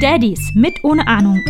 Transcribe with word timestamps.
Daddies 0.00 0.52
mit 0.54 0.84
ohne 0.84 1.06
Ahnung. 1.06 1.42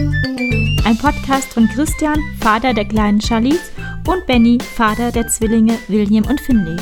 Ein 0.84 0.96
Podcast 0.98 1.53
von 1.53 1.66
Christian, 1.69 2.21
Vater 2.40 2.74
der 2.74 2.84
kleinen 2.84 3.21
Charlize, 3.21 3.72
und 4.06 4.24
Benny, 4.27 4.58
Vater 4.61 5.11
der 5.11 5.27
Zwillinge 5.27 5.79
William 5.88 6.24
und 6.27 6.40
Finley. 6.40 6.77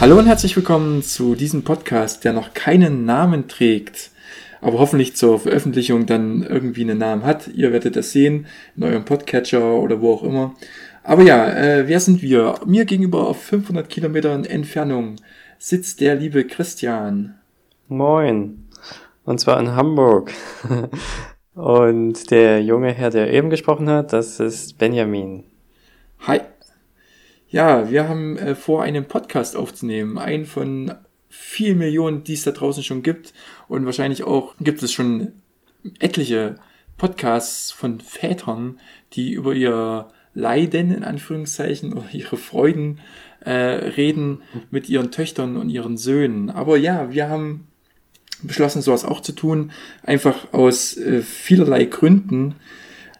Hallo 0.00 0.18
und 0.18 0.26
herzlich 0.26 0.56
willkommen 0.56 1.02
zu 1.02 1.36
diesem 1.36 1.62
Podcast, 1.62 2.24
der 2.24 2.32
noch 2.32 2.54
keinen 2.54 3.04
Namen 3.04 3.46
trägt, 3.46 4.10
aber 4.60 4.80
hoffentlich 4.80 5.14
zur 5.14 5.38
Veröffentlichung 5.38 6.06
dann 6.06 6.42
irgendwie 6.42 6.82
einen 6.82 6.98
Namen 6.98 7.24
hat. 7.24 7.48
Ihr 7.54 7.72
werdet 7.72 7.94
das 7.94 8.10
sehen 8.10 8.46
in 8.76 8.82
eurem 8.82 9.04
Podcatcher 9.04 9.74
oder 9.74 10.00
wo 10.00 10.14
auch 10.14 10.24
immer. 10.24 10.56
Aber 11.06 11.22
ja, 11.22 11.46
äh, 11.50 11.86
wer 11.86 12.00
sind 12.00 12.22
wir? 12.22 12.54
Mir 12.64 12.86
gegenüber 12.86 13.28
auf 13.28 13.42
500 13.42 13.90
Kilometern 13.90 14.46
Entfernung 14.46 15.16
sitzt 15.58 16.00
der 16.00 16.14
liebe 16.14 16.46
Christian. 16.46 17.34
Moin. 17.88 18.66
Und 19.24 19.38
zwar 19.38 19.60
in 19.60 19.76
Hamburg. 19.76 20.32
Und 21.54 22.30
der 22.30 22.62
junge 22.62 22.90
Herr, 22.90 23.10
der 23.10 23.30
eben 23.30 23.50
gesprochen 23.50 23.88
hat, 23.90 24.14
das 24.14 24.40
ist 24.40 24.78
Benjamin. 24.78 25.44
Hi. 26.20 26.40
Ja, 27.48 27.90
wir 27.90 28.08
haben 28.08 28.38
äh, 28.38 28.54
vor, 28.54 28.82
einen 28.82 29.04
Podcast 29.04 29.56
aufzunehmen. 29.56 30.16
Einen 30.16 30.46
von 30.46 30.94
vielen 31.28 31.78
Millionen, 31.78 32.24
die 32.24 32.32
es 32.32 32.44
da 32.44 32.50
draußen 32.50 32.82
schon 32.82 33.02
gibt. 33.02 33.34
Und 33.68 33.84
wahrscheinlich 33.84 34.24
auch 34.24 34.54
gibt 34.58 34.82
es 34.82 34.90
schon 34.90 35.32
etliche 36.00 36.54
Podcasts 36.96 37.70
von 37.72 38.00
Vätern, 38.00 38.80
die 39.12 39.32
über 39.32 39.52
ihr 39.52 40.08
Leiden 40.34 40.92
in 40.92 41.04
Anführungszeichen 41.04 41.92
oder 41.92 42.06
ihre 42.12 42.36
Freuden 42.36 42.98
äh, 43.40 43.50
reden 43.52 44.42
mit 44.70 44.88
ihren 44.88 45.10
Töchtern 45.10 45.56
und 45.56 45.68
ihren 45.68 45.96
Söhnen. 45.96 46.50
Aber 46.50 46.76
ja, 46.76 47.12
wir 47.12 47.28
haben 47.28 47.66
beschlossen, 48.42 48.82
sowas 48.82 49.04
auch 49.04 49.20
zu 49.20 49.32
tun, 49.32 49.70
einfach 50.02 50.52
aus 50.52 50.96
äh, 50.96 51.22
vielerlei 51.22 51.84
Gründen. 51.84 52.56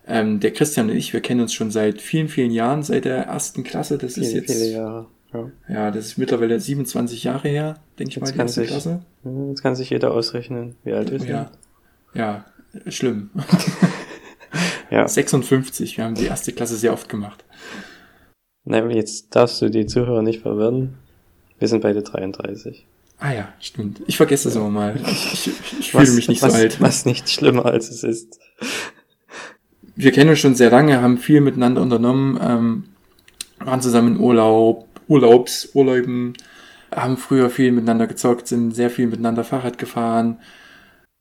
Ähm, 0.06 0.40
der 0.40 0.52
Christian 0.52 0.90
und 0.90 0.96
ich, 0.96 1.14
wir 1.14 1.20
kennen 1.20 1.40
uns 1.40 1.54
schon 1.54 1.70
seit 1.70 2.02
vielen, 2.02 2.28
vielen 2.28 2.50
Jahren, 2.50 2.82
seit 2.82 3.06
der 3.06 3.24
ersten 3.24 3.64
Klasse. 3.64 3.96
Das 3.96 4.14
viele, 4.14 4.26
ist 4.26 4.32
jetzt. 4.34 4.52
Viele 4.52 4.72
Jahre. 4.72 5.06
Ja. 5.32 5.50
ja, 5.68 5.90
das 5.90 6.06
ist 6.06 6.18
mittlerweile 6.18 6.60
27 6.60 7.24
Jahre 7.24 7.48
her, 7.48 7.80
denke 7.98 8.10
ich 8.10 8.20
mal, 8.20 8.30
die 8.30 8.38
erste 8.38 8.60
sich, 8.60 8.70
Klasse. 8.70 9.02
Jetzt 9.48 9.62
kann 9.62 9.74
sich 9.74 9.90
jeder 9.90 10.12
ausrechnen, 10.12 10.76
wie 10.84 10.92
alt 10.92 11.10
ist 11.10 11.26
ja. 11.26 11.50
Ja, 12.14 12.44
schlimm. 12.88 13.30
ja. 14.90 15.06
56, 15.06 15.96
wir 15.96 16.04
haben 16.04 16.14
die 16.14 16.26
erste 16.26 16.52
Klasse 16.52 16.76
sehr 16.76 16.92
oft 16.92 17.08
gemacht. 17.08 17.44
Nein, 18.64 18.90
jetzt 18.90 19.34
darfst 19.34 19.60
du 19.60 19.68
die 19.68 19.86
Zuhörer 19.86 20.22
nicht 20.22 20.40
verwirren. 20.40 20.94
Wir 21.58 21.68
sind 21.68 21.82
beide 21.82 22.02
33. 22.02 22.86
Ah 23.18 23.32
ja, 23.32 23.52
stimmt. 23.60 24.02
Ich 24.06 24.16
vergesse 24.16 24.48
das 24.48 24.56
immer 24.56 24.70
mal. 24.70 25.00
Ich, 25.06 25.32
ich, 25.32 25.80
ich 25.80 25.90
fühle 25.92 26.10
mich 26.12 26.28
nicht 26.28 26.42
was, 26.42 26.52
so 26.52 26.58
alt. 26.58 26.80
Was 26.80 27.06
nicht 27.06 27.28
schlimmer 27.30 27.66
als 27.66 27.90
es 27.90 28.02
ist. 28.02 28.40
Wir 29.96 30.12
kennen 30.12 30.30
uns 30.30 30.40
schon 30.40 30.56
sehr 30.56 30.70
lange, 30.70 31.00
haben 31.00 31.18
viel 31.18 31.40
miteinander 31.40 31.80
unternommen, 31.80 32.38
ähm, 32.42 32.84
waren 33.60 33.80
zusammen 33.80 34.16
in 34.16 34.20
Urlaub, 34.20 34.88
Urlaubs, 35.06 35.70
Urlauben, 35.74 36.34
haben 36.92 37.16
früher 37.16 37.50
viel 37.50 37.70
miteinander 37.70 38.06
gezockt, 38.06 38.48
sind 38.48 38.72
sehr 38.72 38.90
viel 38.90 39.06
miteinander 39.06 39.44
Fahrrad 39.44 39.78
gefahren. 39.78 40.40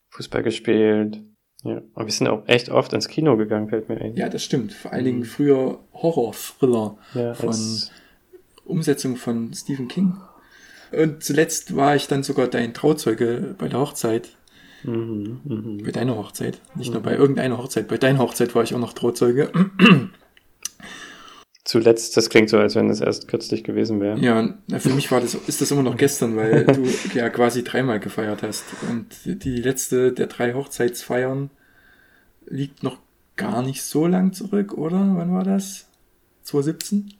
Fußball 0.09 0.43
gespielt. 0.43 1.21
Ja, 1.63 1.81
aber 1.95 2.05
wir 2.05 2.11
sind 2.13 2.27
auch 2.27 2.43
echt 2.47 2.69
oft 2.69 2.91
ins 2.93 3.07
Kino 3.07 3.37
gegangen, 3.37 3.69
fällt 3.69 3.87
mir 3.89 3.99
ein. 3.99 4.15
Ja, 4.15 4.27
das 4.29 4.43
stimmt. 4.43 4.73
Vor 4.73 4.91
allen 4.91 5.05
Dingen 5.05 5.19
mhm. 5.19 5.25
früher 5.25 5.79
Horror-Thriller 5.93 6.97
ja, 7.13 7.33
von 7.33 7.55
Umsetzung 8.65 9.15
von 9.15 9.53
Stephen 9.53 9.87
King. 9.87 10.17
Und 10.91 11.23
zuletzt 11.23 11.75
war 11.75 11.95
ich 11.95 12.07
dann 12.07 12.23
sogar 12.23 12.47
dein 12.47 12.73
Trauzeuge 12.73 13.55
bei 13.57 13.67
der 13.67 13.79
Hochzeit. 13.79 14.29
Mhm, 14.83 15.39
mh. 15.43 15.83
Bei 15.85 15.91
deiner 15.91 16.17
Hochzeit. 16.17 16.59
Nicht 16.75 16.89
Mhm. 16.89 16.93
nur 16.95 17.03
bei 17.03 17.15
irgendeiner 17.15 17.57
Hochzeit. 17.57 17.87
Bei 17.87 17.97
deiner 17.97 18.19
Hochzeit 18.19 18.53
war 18.55 18.63
ich 18.63 18.75
auch 18.75 18.79
noch 18.79 18.93
Trauzeuge. 18.93 19.49
Zuletzt, 21.63 22.17
das 22.17 22.29
klingt 22.29 22.49
so, 22.49 22.57
als 22.57 22.75
wenn 22.75 22.89
es 22.89 22.99
erst 22.99 23.29
kürzlich 23.29 23.63
gewesen 23.63 24.01
wäre. 24.01 24.19
Ja, 24.19 24.53
für 24.79 24.89
mich 24.89 25.09
war 25.11 25.21
das, 25.21 25.33
ist 25.33 25.61
das 25.61 25.71
immer 25.71 25.83
noch 25.83 25.95
gestern, 25.95 26.35
weil 26.35 26.65
du 26.65 26.83
ja 27.13 27.29
quasi 27.29 27.63
dreimal 27.63 28.01
gefeiert 28.01 28.43
hast. 28.43 28.65
Und 28.89 29.07
die 29.25 29.57
letzte 29.57 30.11
der 30.11 30.27
drei 30.27 30.53
Hochzeitsfeiern 30.53 31.49
liegt 32.45 32.83
noch 32.83 32.97
gar 33.37 33.61
nicht 33.61 33.83
so 33.83 34.07
lang 34.07 34.33
zurück, 34.33 34.77
oder? 34.77 34.97
Wann 35.15 35.33
war 35.33 35.45
das? 35.45 35.87
2017? 36.43 37.13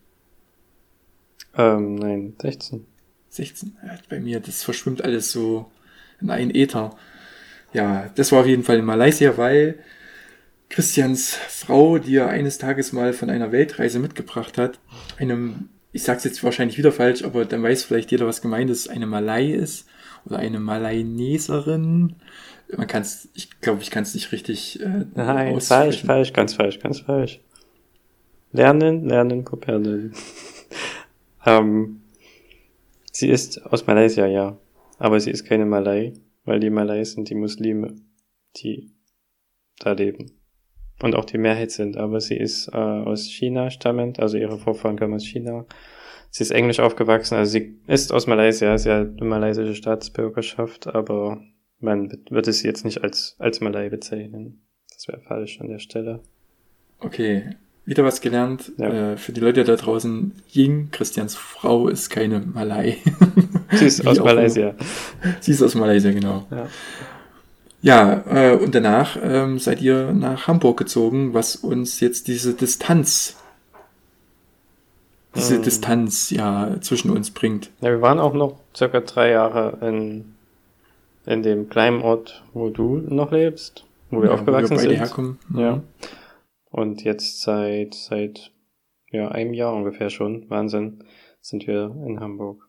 Ähm, 1.55 1.95
nein, 1.95 2.33
16. 2.41 2.85
16? 3.29 3.77
Ja, 3.85 3.95
bei 4.09 4.19
mir, 4.19 4.41
das 4.41 4.63
verschwimmt 4.63 5.03
alles 5.03 5.31
so 5.31 5.71
in 6.19 6.29
einen 6.29 6.53
Äther. 6.53 6.95
Ja, 7.71 8.09
das 8.15 8.31
war 8.33 8.41
auf 8.41 8.47
jeden 8.47 8.63
Fall 8.63 8.79
in 8.79 8.85
Malaysia, 8.85 9.37
weil 9.37 9.79
Christians 10.73 11.35
Frau, 11.35 11.99
die 11.99 12.15
er 12.15 12.29
eines 12.29 12.57
Tages 12.57 12.93
mal 12.93 13.13
von 13.13 13.29
einer 13.29 13.51
Weltreise 13.51 13.99
mitgebracht 13.99 14.57
hat, 14.57 14.79
einem, 15.19 15.69
ich 15.91 16.01
sag's 16.01 16.23
jetzt 16.23 16.43
wahrscheinlich 16.43 16.79
wieder 16.79 16.91
falsch, 16.91 17.23
aber 17.23 17.45
dann 17.45 17.61
weiß 17.61 17.83
vielleicht 17.83 18.09
jeder, 18.09 18.25
was 18.25 18.41
gemeint 18.41 18.71
ist, 18.71 18.89
eine 18.89 19.05
Malai 19.05 19.51
ist 19.51 19.87
oder 20.25 20.39
eine 20.39 20.59
Malaineserin. 20.59 22.15
Man 22.75 22.87
kann's, 22.87 23.29
ich 23.35 23.61
glaube, 23.61 23.83
ich 23.83 23.91
kann 23.91 24.01
es 24.01 24.15
nicht 24.15 24.31
richtig 24.31 24.81
äh, 24.81 25.05
Nein, 25.13 25.61
falsch, 25.61 26.03
falsch, 26.05 26.33
ganz 26.33 26.55
falsch, 26.55 26.79
ganz 26.79 27.01
falsch. 27.01 27.39
Lernen, 28.51 29.07
lernen, 29.07 29.45
Kopernen. 29.45 30.15
ähm, 31.45 32.01
sie 33.11 33.29
ist 33.29 33.63
aus 33.63 33.85
Malaysia, 33.85 34.25
ja. 34.25 34.57
Aber 34.97 35.19
sie 35.19 35.29
ist 35.29 35.45
keine 35.45 35.67
Malai, 35.67 36.13
weil 36.45 36.59
die 36.59 36.71
Malai 36.71 37.03
sind 37.03 37.29
die 37.29 37.35
Muslime, 37.35 37.93
die 38.55 38.89
da 39.77 39.91
leben. 39.91 40.31
Und 41.01 41.15
auch 41.15 41.25
die 41.25 41.37
Mehrheit 41.37 41.71
sind, 41.71 41.97
aber 41.97 42.21
sie 42.21 42.37
ist 42.37 42.69
äh, 42.69 42.77
aus 42.77 43.25
China 43.25 43.69
stammend, 43.69 44.19
also 44.19 44.37
ihre 44.37 44.57
Vorfahren 44.57 44.97
kommen 44.97 45.15
aus 45.15 45.25
China. 45.25 45.65
Sie 46.29 46.43
ist 46.43 46.51
englisch 46.51 46.79
aufgewachsen, 46.79 47.35
also 47.35 47.51
sie 47.51 47.77
ist 47.87 48.13
aus 48.13 48.25
Malaysia, 48.25 48.77
sie 48.77 48.91
hat 48.91 49.09
eine 49.19 49.25
malaysische 49.25 49.75
Staatsbürgerschaft, 49.75 50.87
aber 50.87 51.41
man 51.79 52.11
würde 52.29 52.53
sie 52.53 52.67
jetzt 52.67 52.85
nicht 52.85 53.03
als, 53.03 53.35
als 53.37 53.59
Malai 53.59 53.89
bezeichnen. 53.89 54.61
Das 54.93 55.07
wäre 55.07 55.21
falsch 55.21 55.59
an 55.59 55.67
der 55.67 55.79
Stelle. 55.79 56.21
Okay, 56.99 57.55
wieder 57.85 58.03
was 58.05 58.21
gelernt. 58.21 58.71
Ja. 58.77 59.13
Äh, 59.13 59.17
für 59.17 59.33
die 59.33 59.41
Leute 59.41 59.63
da 59.63 59.75
draußen, 59.75 60.31
Ying, 60.53 60.89
Christians 60.91 61.35
Frau, 61.35 61.89
ist 61.89 62.09
keine 62.09 62.39
Malai. 62.39 62.97
Sie 63.71 63.85
ist 63.85 64.07
aus 64.07 64.19
Malaysia. 64.19 64.75
Sie 65.41 65.51
ist 65.51 65.61
aus 65.61 65.75
Malaysia, 65.75 66.11
genau. 66.11 66.47
Ja. 66.49 66.67
Ja, 67.83 68.23
äh, 68.33 68.55
und 68.55 68.73
danach 68.73 69.17
ähm, 69.21 69.59
seid 69.59 69.81
ihr 69.81 70.13
nach 70.13 70.47
Hamburg 70.47 70.77
gezogen, 70.77 71.33
was 71.33 71.57
uns 71.57 71.99
jetzt 71.99 72.29
diese 72.29 72.53
Distanz, 72.53 73.35
diese 75.35 75.57
Mhm. 75.59 75.63
Distanz 75.63 76.29
ja 76.29 76.77
zwischen 76.79 77.11
uns 77.11 77.31
bringt. 77.31 77.71
ja, 77.81 77.89
wir 77.89 78.01
waren 78.01 78.19
auch 78.19 78.33
noch 78.33 78.57
circa 78.73 79.01
drei 79.01 79.31
Jahre 79.31 79.79
in, 79.85 80.33
in 81.25 81.43
dem 81.43 81.67
kleinen 81.67 82.01
Ort, 82.01 82.43
wo 82.53 82.69
du 82.69 82.97
noch 82.99 83.31
lebst, 83.31 83.85
wo 84.09 84.21
wir 84.21 84.29
ja, 84.29 84.35
aufgewachsen 84.35 84.77
wo 84.77 84.81
wir 84.81 84.87
beide 84.87 84.89
sind. 84.89 84.99
herkommen. 84.99 85.39
Ja. 85.53 85.83
Und 86.71 87.03
jetzt 87.03 87.41
seit, 87.41 87.93
seit 87.95 88.51
ja, 89.11 89.27
einem 89.27 89.53
Jahr 89.53 89.73
ungefähr 89.75 90.09
schon, 90.09 90.49
Wahnsinn, 90.49 91.03
sind 91.41 91.67
wir 91.67 91.93
in 92.07 92.21
Hamburg. 92.21 92.65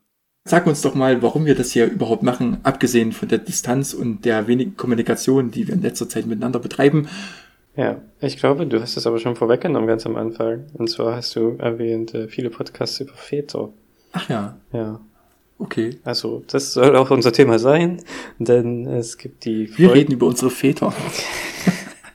Sag 0.47 0.67
uns 0.67 0.83
doch 0.83 0.95
mal, 0.95 1.23
warum 1.23 1.47
wir 1.47 1.55
das 1.55 1.73
hier 1.73 1.87
überhaupt 1.91 2.23
machen, 2.23 2.59
abgesehen 2.65 3.13
von 3.13 3.29
der 3.31 3.39
Distanz 3.39 3.95
und 3.95 4.27
der 4.27 4.47
wenigen 4.47 4.77
Kommunikation, 4.77 5.51
die 5.51 5.67
wir 5.67 5.73
in 5.75 5.81
letzter 5.81 6.07
Zeit 6.07 6.27
miteinander 6.27 6.59
betreiben. 6.59 7.09
Ja, 7.77 8.03
ich 8.21 8.37
glaube, 8.37 8.67
du 8.67 8.79
hast 8.83 8.99
es 8.99 9.07
aber 9.07 9.19
schon 9.19 9.37
vorweggenommen 9.37 9.89
ganz 9.89 10.05
am 10.05 10.17
Anfang. 10.17 10.67
Und 10.75 10.91
zwar 10.91 11.17
hast 11.17 11.35
du 11.35 11.57
erwähnt, 11.59 12.13
äh, 12.13 12.29
viele 12.29 12.51
Podcasts 12.51 13.01
über 13.01 13.15
Väter. 13.15 13.71
Ach 14.13 14.29
ja, 14.29 14.59
Ja, 14.75 15.01
okay. 15.59 15.97
also 16.05 16.45
das 16.47 16.75
soll 16.75 16.95
auch 16.95 17.11
unser 17.11 17.33
Thema 17.33 17.59
sein, 17.59 18.03
denn 18.39 18.87
es 18.87 19.17
gibt 19.17 19.47
die 19.47 19.71
Wir 19.79 19.89
Folge- 19.89 19.95
reden 19.95 20.13
über 20.13 20.27
unsere 20.27 20.51
Väter. 20.51 20.93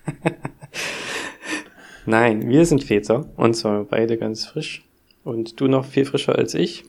Nein, 2.05 2.47
wir 2.47 2.63
sind 2.67 2.83
Väter 2.83 3.27
und 3.37 3.55
zwar 3.55 3.85
beide 3.85 4.17
ganz 4.17 4.45
frisch 4.45 4.85
und 5.23 5.59
du 5.59 5.67
noch 5.67 5.85
viel 5.85 6.05
frischer 6.05 6.35
als 6.37 6.53
ich. 6.53 6.85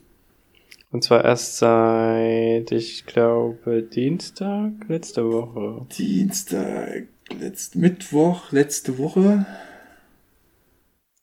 Und 0.91 1.03
zwar 1.03 1.23
erst 1.23 1.57
seit, 1.57 2.71
ich 2.71 3.05
glaube, 3.05 3.81
Dienstag 3.83 4.73
letzte 4.89 5.31
Woche. 5.31 5.87
Dienstag, 5.97 7.07
letzt, 7.39 7.77
Mittwoch, 7.77 8.51
letzte 8.51 8.97
Woche. 8.97 9.45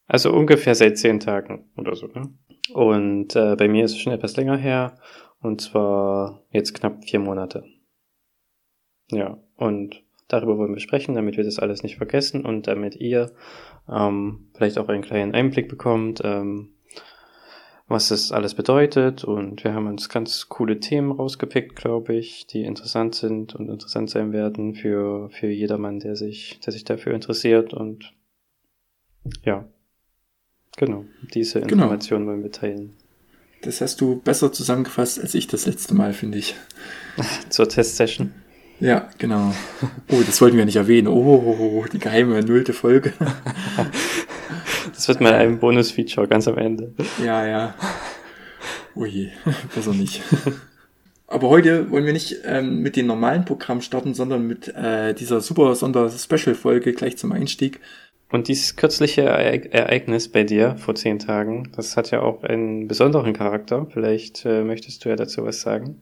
Also 0.06 0.32
ungefähr 0.32 0.75
seit 0.75 0.97
zehn 0.97 1.20
Tagen 1.20 1.67
oder 1.76 1.94
so. 1.94 2.06
Ne? 2.06 2.31
Und 2.73 3.37
äh, 3.37 3.56
bei 3.56 3.69
mir 3.69 3.85
ist 3.85 3.93
es 3.93 3.99
schon 3.99 4.15
etwas 4.15 4.37
länger 4.37 4.56
her 4.56 4.97
und 5.41 5.61
zwar 5.61 6.43
jetzt 6.50 6.73
knapp 6.73 7.05
vier 7.05 7.20
Monate. 7.20 7.65
Ja, 9.11 9.38
und 9.56 10.03
darüber 10.29 10.56
wollen 10.56 10.73
wir 10.73 10.81
sprechen, 10.81 11.15
damit 11.15 11.37
wir 11.37 11.44
das 11.44 11.59
alles 11.59 11.82
nicht 11.82 11.97
vergessen 11.97 12.44
und 12.44 12.67
damit 12.67 12.97
ihr 12.97 13.32
ähm, 13.87 14.50
vielleicht 14.55 14.79
auch 14.79 14.88
einen 14.88 15.03
kleinen 15.03 15.35
Einblick 15.35 15.69
bekommt, 15.69 16.23
ähm, 16.25 16.75
was 17.88 18.08
das 18.08 18.32
alles 18.32 18.55
bedeutet. 18.55 19.25
Und 19.25 19.64
wir 19.64 19.73
haben 19.75 19.87
uns 19.87 20.08
ganz 20.08 20.49
coole 20.49 20.79
Themen 20.79 21.11
rausgepickt, 21.11 21.75
glaube 21.75 22.14
ich, 22.14 22.46
die 22.46 22.62
interessant 22.62 23.14
sind 23.14 23.55
und 23.55 23.69
interessant 23.69 24.11
sein 24.11 24.32
werden 24.32 24.75
für, 24.75 25.31
für 25.31 25.49
jedermann, 25.49 25.99
der 25.99 26.14
sich, 26.14 26.61
der 26.64 26.73
sich 26.73 26.85
dafür 26.85 27.14
interessiert. 27.14 27.73
Und 27.73 28.12
ja, 29.44 29.64
genau, 30.76 31.05
diese 31.35 31.61
Genau. 31.62 31.85
Informationen 31.85 32.26
wollen 32.26 32.43
wir 32.43 32.52
teilen. 32.52 32.94
Das 33.62 33.81
hast 33.81 34.00
du 34.00 34.20
besser 34.20 34.52
zusammengefasst 34.52 35.19
als 35.19 35.34
ich 35.34 35.49
das 35.49 35.67
letzte 35.67 35.94
Mal, 35.94 36.12
finde 36.12 36.38
ich. 36.38 36.55
Zur 37.49 37.69
Testsession. 37.69 38.32
Ja, 38.81 39.08
genau. 39.19 39.52
Oh, 40.12 40.23
das 40.25 40.41
wollten 40.41 40.56
wir 40.56 40.64
nicht 40.64 40.76
erwähnen. 40.76 41.08
Oh, 41.08 41.84
die 41.93 41.99
geheime 41.99 42.41
nullte 42.44 42.73
Folge. 42.73 43.12
Das 44.99 45.06
wird 45.06 45.21
mal 45.21 45.33
ein 45.33 45.61
Bonus-Feature 45.61 46.27
ganz 46.27 46.49
am 46.49 46.59
Ende. 46.59 46.93
Ja, 47.25 47.47
ja. 47.47 47.75
Ui, 48.97 49.31
besser 49.75 49.95
nicht. 49.95 50.23
Aber 51.29 51.50
heute 51.50 51.89
wollen 51.93 52.05
wir 52.05 52.12
nicht 52.12 52.39
ähm, 52.45 52.81
mit 52.81 52.97
dem 52.97 53.06
normalen 53.06 53.45
Programm 53.45 53.81
starten, 53.81 54.12
sondern 54.12 54.45
mit 54.49 54.67
äh, 54.75 55.15
dieser 55.15 55.41
super 55.41 55.73
Sonder-Special-Folge 55.77 56.95
gleich 56.95 57.17
zum 57.17 57.31
Einstieg. 57.31 57.79
Und 58.33 58.49
dieses 58.49 58.75
kürzliche 58.75 59.23
Ereig- 59.23 59.71
Ereignis 59.71 60.27
bei 60.33 60.43
dir 60.43 60.75
vor 60.79 60.97
zehn 60.97 61.21
Tagen, 61.21 61.71
das 61.77 61.97
hat 61.97 62.11
ja 62.11 62.21
auch 62.23 62.43
einen 62.43 62.89
besonderen 62.89 63.35
Charakter. 63.35 63.87
Vielleicht 63.93 64.44
äh, 64.47 64.65
möchtest 64.65 65.05
du 65.05 65.11
ja 65.11 65.15
dazu 65.15 65.44
was 65.44 65.61
sagen. 65.61 66.01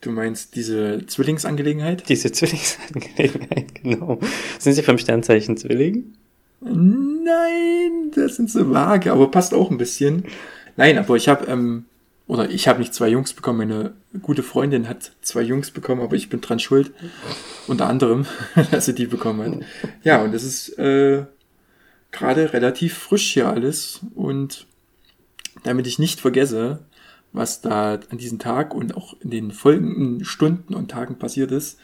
Du 0.00 0.12
meinst 0.12 0.54
diese 0.54 1.04
Zwillingsangelegenheit? 1.04 2.08
Diese 2.08 2.30
Zwillingsangelegenheit, 2.30 3.74
genau. 3.82 4.20
Sind 4.60 4.74
sie 4.74 4.84
vom 4.84 4.98
Sternzeichen 4.98 5.56
Zwilling? 5.56 6.12
Nein, 6.60 8.10
das 8.14 8.36
sind 8.36 8.50
so 8.50 8.70
vage, 8.70 9.12
aber 9.12 9.30
passt 9.30 9.54
auch 9.54 9.70
ein 9.70 9.78
bisschen. 9.78 10.24
Nein, 10.76 10.98
aber 10.98 11.16
ich 11.16 11.28
habe, 11.28 11.46
ähm, 11.46 11.84
oder 12.26 12.50
ich 12.50 12.66
habe 12.68 12.80
nicht 12.80 12.94
zwei 12.94 13.08
Jungs 13.08 13.32
bekommen, 13.32 13.58
meine 13.58 13.94
gute 14.22 14.42
Freundin 14.42 14.88
hat 14.88 15.12
zwei 15.22 15.42
Jungs 15.42 15.70
bekommen, 15.70 16.02
aber 16.02 16.16
ich 16.16 16.28
bin 16.28 16.40
dran 16.40 16.58
schuld. 16.58 16.92
Unter 17.66 17.88
anderem, 17.88 18.26
dass 18.70 18.86
sie 18.86 18.94
die 18.94 19.06
bekommen 19.06 19.60
hat. 19.60 19.66
Ja, 20.02 20.22
und 20.22 20.32
das 20.32 20.42
ist 20.42 20.78
äh, 20.78 21.24
gerade 22.10 22.52
relativ 22.52 22.94
frisch 22.94 23.32
hier 23.32 23.48
alles. 23.48 24.00
Und 24.14 24.66
damit 25.62 25.86
ich 25.86 25.98
nicht 25.98 26.20
vergesse, 26.20 26.80
was 27.32 27.60
da 27.60 27.98
an 28.10 28.18
diesem 28.18 28.38
Tag 28.38 28.74
und 28.74 28.96
auch 28.96 29.14
in 29.20 29.30
den 29.30 29.50
folgenden 29.50 30.24
Stunden 30.24 30.74
und 30.74 30.90
Tagen 30.90 31.18
passiert 31.18 31.52
ist, 31.52 31.78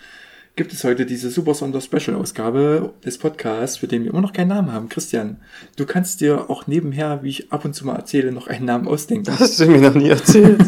gibt 0.54 0.72
es 0.72 0.84
heute 0.84 1.06
diese 1.06 1.30
Super 1.30 1.54
Sonder 1.54 1.80
Special 1.80 2.14
Ausgabe 2.16 2.92
des 3.04 3.18
Podcasts, 3.18 3.78
für 3.78 3.88
den 3.88 4.04
wir 4.04 4.10
immer 4.10 4.20
noch 4.20 4.34
keinen 4.34 4.48
Namen 4.48 4.72
haben. 4.72 4.88
Christian, 4.88 5.40
du 5.76 5.86
kannst 5.86 6.20
dir 6.20 6.50
auch 6.50 6.66
nebenher, 6.66 7.22
wie 7.22 7.30
ich 7.30 7.52
ab 7.52 7.64
und 7.64 7.74
zu 7.74 7.86
mal 7.86 7.96
erzähle, 7.96 8.32
noch 8.32 8.48
einen 8.48 8.66
Namen 8.66 8.86
ausdenken. 8.86 9.24
Das 9.24 9.40
hast 9.40 9.60
du 9.60 9.66
mir 9.66 9.80
noch 9.80 9.94
nie 9.94 10.10
erzählt. 10.10 10.60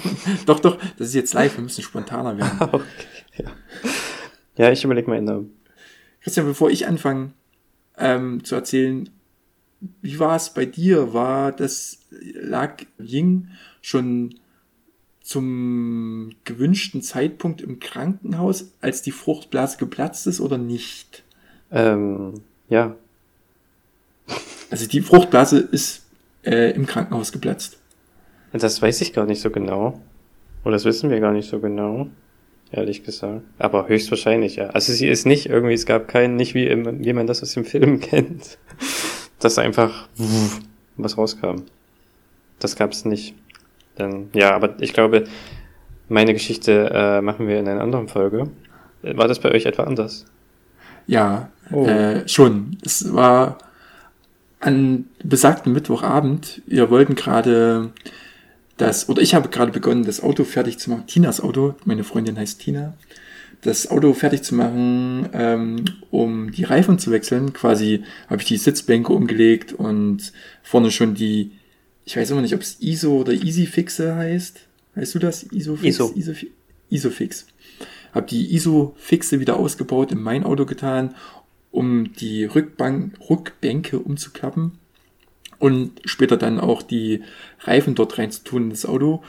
doch, 0.46 0.58
doch, 0.58 0.78
das 0.98 1.08
ist 1.08 1.14
jetzt 1.14 1.34
live, 1.34 1.56
wir 1.56 1.62
müssen 1.62 1.82
spontaner 1.82 2.36
werden. 2.36 2.58
okay, 2.72 2.84
ja. 3.36 3.50
ja, 4.56 4.72
ich 4.72 4.84
überlege 4.84 5.08
mal 5.08 5.16
einen 5.16 5.26
Namen. 5.26 5.50
Christian, 6.20 6.46
bevor 6.46 6.70
ich 6.70 6.86
anfange 6.88 7.30
ähm, 7.96 8.42
zu 8.42 8.56
erzählen, 8.56 9.08
wie 10.02 10.18
war 10.18 10.34
es 10.34 10.50
bei 10.50 10.66
dir? 10.66 11.12
War 11.14 11.52
das, 11.52 12.00
lag 12.10 12.82
Ying 12.98 13.48
schon 13.80 14.34
zum 15.28 16.30
gewünschten 16.44 17.02
Zeitpunkt 17.02 17.60
im 17.60 17.80
Krankenhaus, 17.80 18.72
als 18.80 19.02
die 19.02 19.10
Fruchtblase 19.10 19.76
geplatzt 19.76 20.26
ist 20.26 20.40
oder 20.40 20.56
nicht? 20.56 21.22
Ähm, 21.70 22.40
ja, 22.70 22.96
Also 24.70 24.86
die 24.86 25.02
Fruchtblase 25.02 25.58
ist 25.58 26.06
äh, 26.46 26.70
im 26.70 26.86
Krankenhaus 26.86 27.30
geplatzt. 27.30 27.76
das 28.52 28.80
weiß 28.80 29.02
ich 29.02 29.12
gar 29.12 29.26
nicht 29.26 29.42
so 29.42 29.50
genau. 29.50 30.00
Oder 30.64 30.72
das 30.72 30.86
wissen 30.86 31.10
wir 31.10 31.20
gar 31.20 31.32
nicht 31.32 31.50
so 31.50 31.60
genau. 31.60 32.08
Ehrlich 32.72 33.04
gesagt. 33.04 33.42
Aber 33.58 33.86
höchstwahrscheinlich, 33.86 34.56
ja. 34.56 34.68
Also 34.70 34.94
sie 34.94 35.08
ist 35.08 35.26
nicht 35.26 35.44
irgendwie, 35.44 35.74
es 35.74 35.84
gab 35.84 36.08
keinen, 36.08 36.36
nicht 36.36 36.54
wie, 36.54 36.66
im, 36.66 37.04
wie 37.04 37.12
man 37.12 37.26
das 37.26 37.42
aus 37.42 37.52
dem 37.52 37.66
Film 37.66 38.00
kennt, 38.00 38.56
dass 39.40 39.58
einfach 39.58 40.08
was 40.96 41.18
rauskam. 41.18 41.64
Das 42.60 42.76
gab's 42.76 43.04
nicht. 43.04 43.34
Dann, 43.98 44.30
ja, 44.34 44.54
aber 44.54 44.76
ich 44.80 44.92
glaube, 44.92 45.24
meine 46.08 46.32
Geschichte 46.32 46.90
äh, 46.92 47.20
machen 47.20 47.48
wir 47.48 47.58
in 47.58 47.68
einer 47.68 47.80
anderen 47.82 48.08
Folge. 48.08 48.48
Äh, 49.02 49.16
War 49.16 49.28
das 49.28 49.40
bei 49.40 49.50
euch 49.52 49.66
etwa 49.66 49.82
anders? 49.84 50.24
Ja, 51.06 51.50
Oh. 51.70 51.86
äh, 51.86 52.26
schon. 52.26 52.78
Es 52.82 53.12
war 53.12 53.58
an 54.60 55.04
besagten 55.22 55.72
Mittwochabend. 55.74 56.62
Wir 56.66 56.88
wollten 56.90 57.14
gerade 57.14 57.90
das, 58.78 59.08
oder 59.08 59.20
ich 59.20 59.34
habe 59.34 59.48
gerade 59.50 59.70
begonnen, 59.72 60.04
das 60.04 60.22
Auto 60.22 60.44
fertig 60.44 60.78
zu 60.78 60.90
machen. 60.90 61.06
Tinas 61.06 61.40
Auto, 61.42 61.74
meine 61.84 62.04
Freundin 62.04 62.38
heißt 62.38 62.60
Tina. 62.60 62.94
Das 63.62 63.90
Auto 63.90 64.14
fertig 64.14 64.42
zu 64.42 64.54
machen, 64.54 65.28
ähm, 65.34 65.84
um 66.10 66.52
die 66.52 66.64
Reifen 66.64 66.98
zu 66.98 67.10
wechseln. 67.10 67.52
Quasi 67.52 68.04
habe 68.30 68.40
ich 68.40 68.48
die 68.48 68.56
Sitzbänke 68.56 69.12
umgelegt 69.12 69.72
und 69.72 70.32
vorne 70.62 70.90
schon 70.90 71.14
die, 71.14 71.52
ich 72.08 72.16
weiß 72.16 72.30
immer 72.30 72.40
nicht, 72.40 72.54
ob 72.54 72.62
es 72.62 72.80
ISO 72.80 73.18
oder 73.18 73.34
Easyfixe 73.34 74.16
heißt. 74.16 74.60
Weißt 74.94 75.14
du 75.14 75.18
das? 75.18 75.42
Isofix? 75.42 75.84
ISO. 75.84 76.12
Iso, 76.14 76.32
Isofix. 76.88 77.46
Habe 78.14 78.26
die 78.26 78.54
ISO-Fixe 78.54 79.40
wieder 79.40 79.58
ausgebaut, 79.58 80.10
in 80.10 80.22
mein 80.22 80.42
Auto 80.42 80.64
getan, 80.64 81.14
um 81.70 82.14
die 82.14 82.46
Rückbank, 82.46 83.12
Rückbänke 83.28 83.98
umzuklappen 83.98 84.78
und 85.58 86.00
später 86.06 86.38
dann 86.38 86.58
auch 86.58 86.80
die 86.80 87.24
Reifen 87.60 87.94
dort 87.94 88.16
reinzutun 88.16 88.64
in 88.64 88.70
das 88.70 88.86
Auto. 88.86 89.22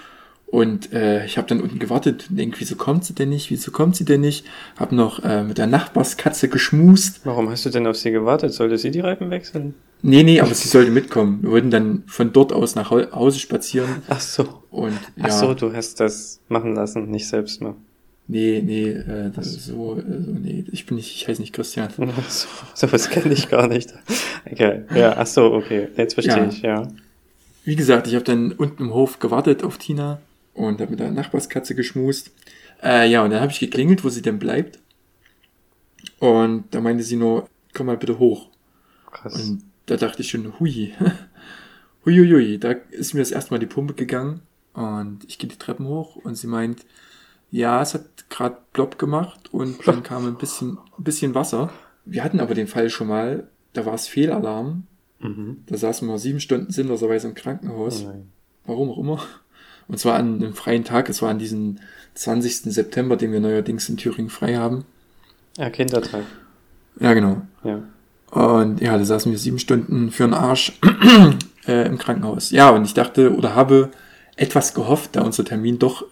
Und 0.47 0.93
äh, 0.93 1.25
ich 1.25 1.37
habe 1.37 1.49
dann 1.49 1.59
unten 1.59 1.79
gewartet 1.79 2.27
und 2.29 2.37
denke, 2.37 2.61
wieso 2.61 2.77
kommt 2.77 3.03
sie 3.03 3.13
denn 3.13 3.27
nicht? 3.27 3.51
Wieso 3.51 3.71
kommt 3.71 3.97
sie 3.97 4.05
denn 4.05 4.21
nicht? 4.21 4.45
Hab 4.77 4.93
noch 4.93 5.21
äh, 5.25 5.43
mit 5.43 5.57
der 5.57 5.67
Nachbarskatze 5.67 6.47
geschmust. 6.47 7.25
Warum 7.25 7.49
hast 7.49 7.65
du 7.65 7.71
denn 7.71 7.85
auf 7.87 7.97
sie 7.97 8.11
gewartet? 8.11 8.53
Sollte 8.53 8.77
sie 8.77 8.89
die 8.89 9.01
Reifen 9.01 9.29
wechseln? 9.31 9.73
Nee, 10.01 10.23
nee, 10.23 10.39
aber 10.39 10.53
sie 10.53 10.67
sollte 10.69 10.91
mitkommen. 10.91 11.39
Wir 11.43 11.51
wollten 11.51 11.71
dann 11.71 12.03
von 12.07 12.31
dort 12.31 12.53
aus 12.53 12.75
nach 12.75 12.89
Hau- 12.89 13.11
Hause 13.11 13.39
spazieren. 13.39 14.01
Ach 14.07 14.21
so. 14.21 14.63
Und 14.71 14.93
ja, 15.17 15.25
Ach 15.25 15.31
so, 15.31 15.53
du 15.53 15.73
hast 15.73 15.99
das 15.99 16.39
machen 16.47 16.73
lassen, 16.75 17.09
nicht 17.11 17.27
selbst 17.27 17.61
machen. 17.61 17.85
nee, 18.27 18.61
nee, 18.63 18.89
äh, 18.91 19.29
das 19.35 19.47
ist 19.47 19.65
so, 19.65 19.97
äh, 19.97 20.03
so, 20.23 20.31
nee, 20.31 20.63
ich 20.71 20.85
bin 20.85 20.95
nicht, 20.97 21.13
ich 21.15 21.27
heiße 21.27 21.41
nicht 21.41 21.53
Christian. 21.53 21.89
Ach 22.17 22.29
so, 22.29 22.47
sowas 22.75 23.09
kenne 23.09 23.33
ich 23.33 23.49
gar 23.49 23.67
nicht. 23.67 23.93
Okay, 24.49 24.83
ja, 24.95 25.17
ach 25.17 25.27
so, 25.27 25.51
okay, 25.53 25.89
jetzt 25.97 26.13
verstehe 26.13 26.37
Ja. 26.37 26.47
ich, 26.47 26.61
ja. 26.61 26.87
Wie 27.65 27.75
gesagt, 27.75 28.07
ich 28.07 28.15
habe 28.15 28.23
dann 28.23 28.53
unten 28.53 28.83
im 28.83 28.93
Hof 28.93 29.19
gewartet 29.19 29.63
auf 29.63 29.77
Tina 29.79 30.21
und 30.53 30.79
habe 30.79 30.91
mit 30.91 30.99
der 31.01 31.11
Nachbarskatze 31.11 31.75
geschmust. 31.75 32.31
Äh, 32.81 33.09
ja, 33.11 33.23
und 33.23 33.31
dann 33.31 33.41
habe 33.41 33.51
ich 33.51 33.59
geklingelt, 33.59 34.03
wo 34.05 34.09
sie 34.09 34.21
denn 34.21 34.39
bleibt. 34.39 34.79
Und 36.19 36.65
da 36.71 36.81
meinte 36.81 37.03
sie 37.03 37.15
nur, 37.15 37.49
komm 37.73 37.87
mal 37.87 37.97
bitte 37.97 38.19
hoch. 38.19 38.47
Krass. 39.11 39.35
Und 39.35 39.63
da 39.89 39.97
dachte 39.97 40.21
ich 40.21 40.29
schon, 40.29 40.59
hui. 40.59 40.93
Huiuiui, 42.05 42.59
da 42.59 42.71
ist 42.91 43.13
mir 43.13 43.19
das 43.19 43.31
erstmal 43.31 43.59
die 43.59 43.65
Pumpe 43.65 43.93
gegangen. 43.93 44.41
Und 44.73 45.25
ich 45.27 45.37
gehe 45.37 45.49
die 45.49 45.57
Treppen 45.57 45.87
hoch 45.87 46.15
und 46.15 46.35
sie 46.35 46.47
meint, 46.47 46.85
ja, 47.51 47.81
es 47.81 47.93
hat 47.93 48.29
gerade 48.29 48.57
plopp 48.73 48.99
gemacht 48.99 49.51
und 49.53 49.75
dann 49.87 50.03
kam 50.03 50.27
ein 50.27 50.37
bisschen, 50.37 50.77
ein 50.97 51.03
bisschen 51.03 51.35
Wasser. 51.35 51.71
Wir 52.05 52.23
hatten 52.23 52.39
aber 52.39 52.53
den 52.53 52.67
Fall 52.67 52.89
schon 52.89 53.07
mal, 53.07 53.47
da 53.73 53.85
war 53.85 53.95
es 53.95 54.07
Fehlalarm. 54.07 54.83
Mhm. 55.19 55.63
Da 55.65 55.77
saßen 55.77 56.07
wir 56.07 56.17
sieben 56.17 56.39
Stunden 56.39 56.71
sinnloserweise 56.71 57.27
im 57.27 57.35
Krankenhaus. 57.35 58.05
Oh. 58.05 58.23
Warum 58.65 58.91
auch 58.91 58.97
immer. 58.99 59.23
Und 59.87 59.99
zwar 59.99 60.15
an 60.15 60.35
einem 60.35 60.53
freien 60.53 60.83
Tag. 60.83 61.09
Es 61.09 61.21
war 61.21 61.29
an 61.29 61.39
diesem 61.39 61.79
20. 62.13 62.73
September, 62.73 63.17
den 63.17 63.31
wir 63.31 63.39
neuerdings 63.39 63.89
in 63.89 63.97
Thüringen 63.97 64.29
frei 64.29 64.55
haben. 64.55 64.85
Ja, 65.57 65.69
Kindertag. 65.69 66.23
Ja, 66.99 67.13
genau. 67.13 67.41
Ja. 67.63 67.83
Und 68.31 68.81
ja, 68.81 68.97
da 68.97 69.03
saßen 69.03 69.31
wir 69.31 69.39
sieben 69.39 69.59
Stunden 69.59 70.11
für 70.11 70.23
den 70.23 70.33
Arsch 70.33 70.73
äh, 71.67 71.87
im 71.87 71.97
Krankenhaus. 71.97 72.51
Ja, 72.51 72.69
und 72.69 72.85
ich 72.85 72.93
dachte 72.93 73.35
oder 73.35 73.55
habe 73.55 73.89
etwas 74.35 74.73
gehofft, 74.73 75.15
da 75.15 75.21
unser 75.21 75.43
Termin 75.43 75.79
doch 75.79 76.05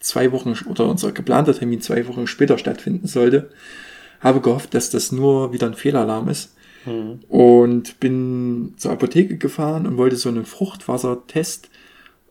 zwei 0.00 0.32
Wochen 0.32 0.54
oder 0.68 0.86
unser 0.86 1.12
geplanter 1.12 1.54
Termin 1.54 1.80
zwei 1.80 2.06
Wochen 2.08 2.26
später 2.26 2.58
stattfinden 2.58 3.06
sollte, 3.06 3.50
habe 4.20 4.40
gehofft, 4.40 4.74
dass 4.74 4.90
das 4.90 5.12
nur 5.12 5.52
wieder 5.52 5.66
ein 5.66 5.74
Fehlalarm 5.74 6.28
ist. 6.28 6.54
Mhm. 6.86 7.20
Und 7.28 8.00
bin 8.00 8.74
zur 8.76 8.92
Apotheke 8.92 9.36
gefahren 9.36 9.86
und 9.86 9.96
wollte 9.96 10.16
so 10.16 10.28
einen 10.28 10.44
Fruchtwassertest 10.44 11.68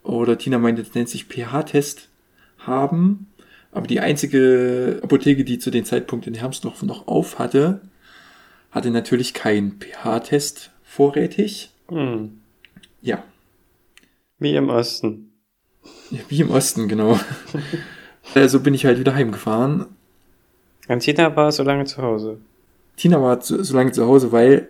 oder 0.04 0.38
Tina 0.38 0.58
meinte, 0.58 0.84
das 0.84 0.94
nennt 0.94 1.10
sich 1.10 1.26
pH-Test 1.26 2.10
haben. 2.60 3.28
Aber 3.72 3.88
die 3.88 4.00
einzige 4.00 5.00
Apotheke, 5.02 5.44
die 5.44 5.58
zu 5.58 5.72
dem 5.72 5.86
Zeitpunkt 5.86 6.28
in 6.28 6.36
Hermsdorf 6.36 6.84
noch 6.84 7.08
auf 7.08 7.40
hatte, 7.40 7.82
hatte 8.74 8.92
natürlich 8.92 9.34
keinen 9.34 9.80
pH-Test 9.80 10.72
vorrätig. 10.84 11.72
Mhm. 11.90 12.42
Ja, 13.02 13.24
Wie 14.40 14.56
im 14.56 14.70
Osten. 14.70 15.32
wie 16.30 16.42
im 16.42 16.52
Osten, 16.52 16.88
genau. 16.88 17.20
also 18.36 18.60
bin 18.60 18.74
ich 18.74 18.86
halt 18.86 19.00
wieder 19.00 19.16
heimgefahren. 19.16 19.86
Antina 20.88 21.36
war 21.36 21.52
so 21.52 21.64
lange 21.64 21.86
zu 21.86 22.02
Hause. 22.02 22.40
Tina 22.98 23.22
war 23.22 23.40
zu, 23.40 23.64
so 23.64 23.76
lange 23.76 23.92
zu 23.92 24.06
Hause, 24.06 24.32
weil, 24.32 24.68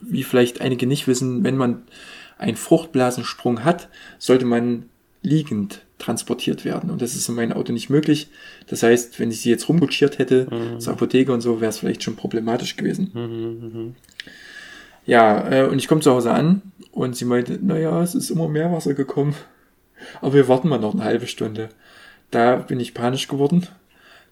wie 0.00 0.24
vielleicht 0.24 0.60
einige 0.60 0.86
nicht 0.86 1.06
wissen, 1.06 1.42
wenn 1.44 1.56
man 1.56 1.82
einen 2.36 2.56
Fruchtblasensprung 2.56 3.64
hat, 3.64 3.88
sollte 4.18 4.44
man 4.44 4.89
liegend 5.22 5.82
transportiert 5.98 6.64
werden. 6.64 6.90
Und 6.90 7.02
das 7.02 7.14
ist 7.14 7.28
in 7.28 7.34
meinem 7.34 7.52
Auto 7.52 7.72
nicht 7.72 7.90
möglich. 7.90 8.28
Das 8.68 8.82
heißt, 8.82 9.18
wenn 9.20 9.30
ich 9.30 9.40
sie 9.42 9.50
jetzt 9.50 9.68
rumkutschiert 9.68 10.18
hätte 10.18 10.46
Mhm. 10.50 10.80
zur 10.80 10.94
Apotheke 10.94 11.32
und 11.32 11.40
so, 11.42 11.60
wäre 11.60 11.68
es 11.70 11.78
vielleicht 11.78 12.02
schon 12.02 12.16
problematisch 12.16 12.76
gewesen. 12.76 13.10
Mhm, 13.12 13.20
mhm. 13.80 13.94
Ja, 15.06 15.50
äh, 15.50 15.66
und 15.68 15.78
ich 15.78 15.88
komme 15.88 16.00
zu 16.00 16.10
Hause 16.10 16.32
an 16.32 16.62
und 16.92 17.16
sie 17.16 17.24
meinte, 17.24 17.58
naja, 17.62 18.02
es 18.02 18.14
ist 18.14 18.30
immer 18.30 18.48
mehr 18.48 18.72
Wasser 18.72 18.94
gekommen. 18.94 19.34
Aber 20.22 20.32
wir 20.34 20.48
warten 20.48 20.68
mal 20.68 20.78
noch 20.78 20.94
eine 20.94 21.04
halbe 21.04 21.26
Stunde. 21.26 21.68
Da 22.30 22.56
bin 22.56 22.80
ich 22.80 22.94
panisch 22.94 23.28
geworden. 23.28 23.66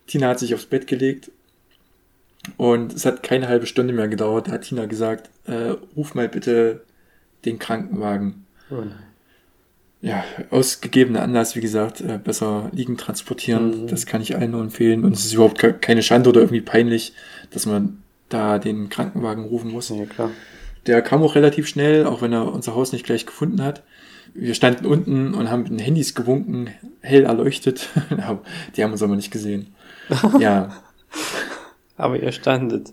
Tina 0.07 0.28
hat 0.28 0.38
sich 0.38 0.54
aufs 0.54 0.66
Bett 0.66 0.87
gelegt 0.87 1.30
und 2.57 2.95
es 2.95 3.04
hat 3.04 3.23
keine 3.23 3.49
halbe 3.49 3.66
Stunde 3.66 3.92
mehr 3.92 4.09
gedauert. 4.09 4.49
Da 4.49 4.52
hat 4.52 4.62
Tina 4.62 4.87
gesagt, 4.87 5.28
äh, 5.45 5.75
ruf 5.97 6.14
mal 6.14 6.28
bitte 6.28 6.85
den 7.45 7.59
Krankenwagen. 7.59 8.47
Oh 8.71 8.76
nein. 8.76 8.95
Ja, 10.00 10.23
aus 10.50 10.81
gegebenem 10.81 11.21
Anlass, 11.21 11.57
wie 11.57 11.61
gesagt, 11.61 12.00
äh, 12.00 12.19
besser 12.23 12.71
liegend 12.73 13.00
transportieren. 13.00 13.83
Mhm. 13.83 13.87
Das 13.88 14.07
kann 14.07 14.21
ich 14.23 14.37
allen 14.37 14.52
nur 14.52 14.61
empfehlen. 14.62 15.05
Und 15.05 15.12
es 15.14 15.25
ist 15.25 15.33
überhaupt 15.35 15.59
ke- 15.59 15.73
keine 15.75 16.02
Schande 16.02 16.28
oder 16.31 16.40
irgendwie 16.40 16.61
peinlich, 16.61 17.14
dass 17.50 17.67
man 17.67 18.02
da 18.28 18.59
den 18.59 18.88
Krankenwagen 18.90 19.45
rufen 19.45 19.73
muss. 19.73 19.88
Ja, 19.88 20.05
klar. 20.07 20.31
Der 20.87 21.02
kam 21.02 21.23
auch 21.23 21.35
relativ 21.35 21.67
schnell, 21.67 22.07
auch 22.07 22.23
wenn 22.23 22.33
er 22.33 22.52
unser 22.52 22.75
Haus 22.76 22.93
nicht 22.93 23.05
gleich 23.05 23.26
gefunden 23.26 23.62
hat. 23.62 23.83
Wir 24.35 24.55
standen 24.55 24.87
unten 24.87 25.35
und 25.35 25.50
haben 25.50 25.62
mit 25.64 25.73
den 25.73 25.78
Handys 25.81 26.14
gewunken, 26.14 26.69
hell 27.00 27.25
erleuchtet. 27.25 27.88
Die 28.76 28.85
haben 28.85 28.93
uns 28.93 29.02
aber 29.02 29.17
nicht 29.17 29.33
gesehen. 29.33 29.75
Ja, 30.38 30.71
Aber 31.97 32.19
ihr 32.23 32.31
standet. 32.33 32.93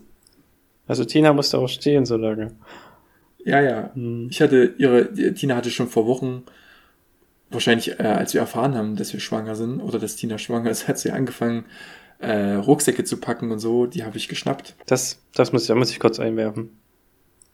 Also 0.88 1.04
Tina 1.04 1.32
musste 1.32 1.58
auch 1.58 1.68
stehen 1.68 2.04
so 2.04 2.16
lange. 2.16 2.52
ja, 3.44 3.60
ja. 3.60 3.90
Mhm. 3.94 4.26
Ich 4.30 4.40
hatte 4.42 4.74
ihre, 4.78 5.12
Tina 5.34 5.54
hatte 5.56 5.70
schon 5.70 5.88
vor 5.88 6.06
Wochen, 6.06 6.42
wahrscheinlich 7.50 7.98
äh, 8.00 8.02
als 8.04 8.34
wir 8.34 8.40
erfahren 8.40 8.74
haben, 8.74 8.96
dass 8.96 9.12
wir 9.12 9.20
schwanger 9.20 9.54
sind 9.54 9.80
oder 9.80 9.98
dass 9.98 10.16
Tina 10.16 10.38
schwanger 10.38 10.70
ist, 10.70 10.88
hat 10.88 10.98
sie 10.98 11.10
angefangen, 11.10 11.64
äh, 12.18 12.54
Rucksäcke 12.54 13.04
zu 13.04 13.18
packen 13.18 13.50
und 13.50 13.58
so. 13.58 13.86
Die 13.86 14.04
habe 14.04 14.16
ich 14.16 14.28
geschnappt. 14.28 14.74
Das, 14.86 15.20
das 15.34 15.52
muss, 15.52 15.66
da 15.66 15.74
muss 15.74 15.90
ich 15.90 16.00
kurz 16.00 16.18
einwerfen. 16.18 16.70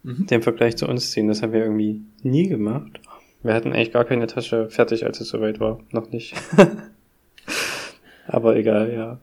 Mhm. 0.02 0.26
Den 0.26 0.42
Vergleich 0.42 0.76
zu 0.76 0.86
uns 0.88 1.10
ziehen, 1.10 1.28
das 1.28 1.42
haben 1.42 1.52
wir 1.52 1.60
irgendwie 1.60 2.02
nie 2.22 2.48
gemacht. 2.48 3.00
Wir 3.42 3.54
hatten 3.54 3.72
eigentlich 3.72 3.92
gar 3.92 4.04
keine 4.04 4.26
Tasche 4.28 4.70
fertig, 4.70 5.04
als 5.04 5.20
es 5.20 5.28
soweit 5.28 5.58
war. 5.58 5.80
Noch 5.90 6.10
nicht. 6.10 6.34
Aber 8.26 8.56
egal, 8.56 8.92
ja. 8.92 9.18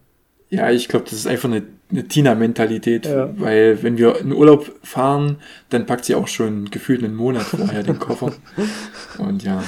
Ja, 0.50 0.70
ich 0.70 0.88
glaube, 0.88 1.04
das 1.04 1.14
ist 1.14 1.26
einfach 1.26 1.48
eine, 1.48 1.62
eine 1.90 2.08
Tina-Mentalität, 2.08 3.06
Ja. 3.06 3.30
weil 3.38 3.82
wenn 3.82 3.96
wir 3.98 4.18
in 4.20 4.32
Urlaub 4.32 4.70
fahren, 4.82 5.36
dann 5.70 5.86
packt 5.86 6.04
sie 6.04 6.14
auch 6.16 6.28
schon 6.28 6.70
gefühlt 6.70 7.04
einen 7.04 7.14
Monat 7.14 7.42
vorher 7.44 7.82
den 7.82 7.98
Koffer. 7.98 8.32
Und 9.18 9.44
ja, 9.44 9.62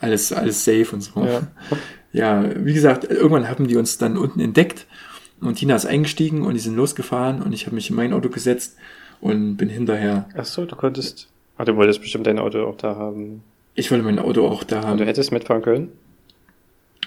alles, 0.00 0.32
alles 0.32 0.64
safe 0.64 0.86
und 0.92 1.00
so. 1.00 1.24
Ja. 1.24 1.42
Ja, 2.12 2.44
wie 2.64 2.72
gesagt, 2.74 3.04
irgendwann 3.04 3.48
haben 3.48 3.68
die 3.68 3.76
uns 3.76 3.96
dann 3.98 4.16
unten 4.16 4.40
entdeckt 4.40 4.86
und 5.40 5.54
Tina 5.56 5.76
ist 5.76 5.86
eingestiegen 5.86 6.42
und 6.42 6.54
die 6.54 6.60
sind 6.60 6.74
losgefahren 6.76 7.40
und 7.40 7.52
ich 7.52 7.66
habe 7.66 7.74
mich 7.76 7.88
in 7.90 7.96
mein 7.96 8.12
Auto 8.12 8.28
gesetzt 8.30 8.76
und 9.20 9.56
bin 9.56 9.68
hinterher. 9.68 10.28
Ach 10.36 10.44
so, 10.44 10.64
du 10.64 10.74
konntest. 10.76 11.28
Ah, 11.56 11.64
du 11.64 11.76
wolltest 11.76 12.00
bestimmt 12.00 12.26
dein 12.26 12.38
Auto 12.38 12.64
auch 12.64 12.76
da 12.76 12.96
haben. 12.96 13.42
Ich 13.74 13.90
wollte 13.90 14.04
mein 14.04 14.18
Auto 14.18 14.46
auch 14.48 14.64
da 14.64 14.80
Und 14.80 14.86
haben. 14.86 14.98
du 14.98 15.06
hättest 15.06 15.30
mitfahren 15.30 15.62
können. 15.62 15.92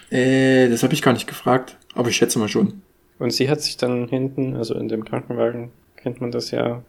Äh, 0.10 0.70
das 0.70 0.84
habe 0.84 0.94
ich 0.94 1.02
gar 1.02 1.13
nicht 1.13 1.28
gefragt, 1.28 1.78
aber 1.96 2.10
ich 2.10 2.16
schätze 2.16 2.40
mal 2.40 2.48
schon. 2.48 2.82
Und 3.20 3.32
sie 3.34 3.50
hat 3.50 3.62
sich 3.62 3.78
dann 3.78 4.08
hinten, 4.08 4.56
also 4.56 4.75
in 4.75 4.88
dem 4.88 5.06
Krankenwagen, 5.06 5.72
kennt 5.98 6.22
man 6.22 6.32
das 6.32 6.52
ja, 6.52 6.84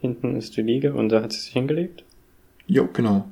hinten 0.00 0.36
ist 0.36 0.56
die 0.56 0.62
Liege 0.62 0.94
und 0.94 1.08
da 1.10 1.22
hat 1.22 1.32
sie 1.32 1.40
sich 1.40 1.52
hingelegt. 1.52 2.04
Jo, 2.66 2.88
genau. 2.92 3.28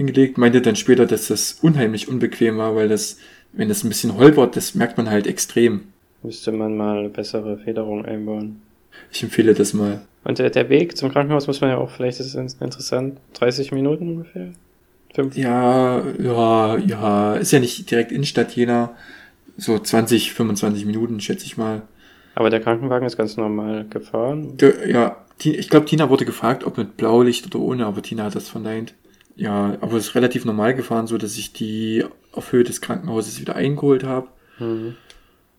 Hingelegt, 0.00 0.38
meinte 0.38 0.62
dann 0.62 0.76
später, 0.76 1.04
dass 1.04 1.28
das 1.28 1.58
unheimlich 1.60 2.08
unbequem 2.08 2.56
war, 2.56 2.74
weil 2.74 2.88
das, 2.88 3.18
wenn 3.52 3.68
das 3.68 3.84
ein 3.84 3.90
bisschen 3.90 4.16
holpert, 4.16 4.56
das 4.56 4.74
merkt 4.74 4.96
man 4.96 5.10
halt 5.10 5.26
extrem. 5.26 5.82
Müsste 6.22 6.52
man 6.52 6.74
mal 6.74 7.10
bessere 7.10 7.58
Federung 7.58 8.06
einbauen. 8.06 8.62
Ich 9.12 9.22
empfehle 9.22 9.52
das 9.52 9.74
mal. 9.74 10.00
Und 10.24 10.38
der, 10.38 10.48
der 10.48 10.70
Weg 10.70 10.96
zum 10.96 11.12
Krankenhaus 11.12 11.46
muss 11.46 11.60
man 11.60 11.68
ja 11.68 11.76
auch, 11.76 11.90
vielleicht 11.90 12.18
ist 12.18 12.34
es 12.34 12.54
interessant, 12.60 13.18
30 13.34 13.72
Minuten 13.72 14.08
ungefähr? 14.08 14.48
Fünf? 15.14 15.36
Ja, 15.36 16.02
ja, 16.18 16.78
ja, 16.78 17.34
ist 17.34 17.52
ja 17.52 17.60
nicht 17.60 17.90
direkt 17.90 18.10
Innenstadt 18.10 18.56
Jena. 18.56 18.96
So 19.58 19.78
20, 19.78 20.32
25 20.32 20.86
Minuten, 20.86 21.20
schätze 21.20 21.44
ich 21.44 21.58
mal. 21.58 21.82
Aber 22.34 22.48
der 22.48 22.60
Krankenwagen 22.60 23.06
ist 23.06 23.18
ganz 23.18 23.36
normal 23.36 23.84
gefahren. 23.90 24.56
Ja, 24.88 25.16
ich 25.42 25.68
glaube, 25.68 25.84
Tina 25.84 26.08
wurde 26.08 26.24
gefragt, 26.24 26.64
ob 26.64 26.78
mit 26.78 26.96
Blaulicht 26.96 27.44
oder 27.46 27.62
ohne, 27.62 27.84
aber 27.84 28.00
Tina 28.00 28.24
hat 28.24 28.34
das 28.34 28.48
verneint. 28.48 28.94
Ja, 29.36 29.76
aber 29.80 29.96
es 29.96 30.08
ist 30.08 30.14
relativ 30.14 30.44
normal 30.44 30.74
gefahren, 30.74 31.06
so 31.06 31.18
dass 31.18 31.36
ich 31.36 31.52
die 31.52 32.04
auf 32.32 32.52
Höhe 32.52 32.64
des 32.64 32.80
Krankenhauses 32.80 33.40
wieder 33.40 33.56
eingeholt 33.56 34.04
habe. 34.04 34.28
Mhm. 34.58 34.96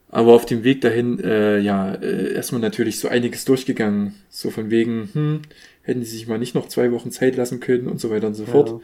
Aber 0.10 0.34
auf 0.34 0.46
dem 0.46 0.64
Weg 0.64 0.82
dahin, 0.82 1.20
äh, 1.20 1.60
ja, 1.60 1.94
äh, 1.94 2.34
erstmal 2.34 2.60
natürlich 2.60 3.00
so 3.00 3.08
einiges 3.08 3.46
durchgegangen. 3.46 4.16
So 4.30 4.50
von 4.50 4.70
wegen, 4.70 5.10
hm, 5.14 5.42
hätten 5.84 6.04
sie 6.04 6.12
sich 6.12 6.28
mal 6.28 6.38
nicht 6.38 6.54
noch 6.54 6.68
zwei 6.68 6.92
Wochen 6.92 7.12
Zeit 7.12 7.38
lassen 7.38 7.62
können 7.62 7.88
und 7.88 8.00
so 8.00 8.10
weiter 8.10 8.28
und 8.28 8.34
so 8.34 8.46
fort. 8.46 8.70
Ja. 8.70 8.80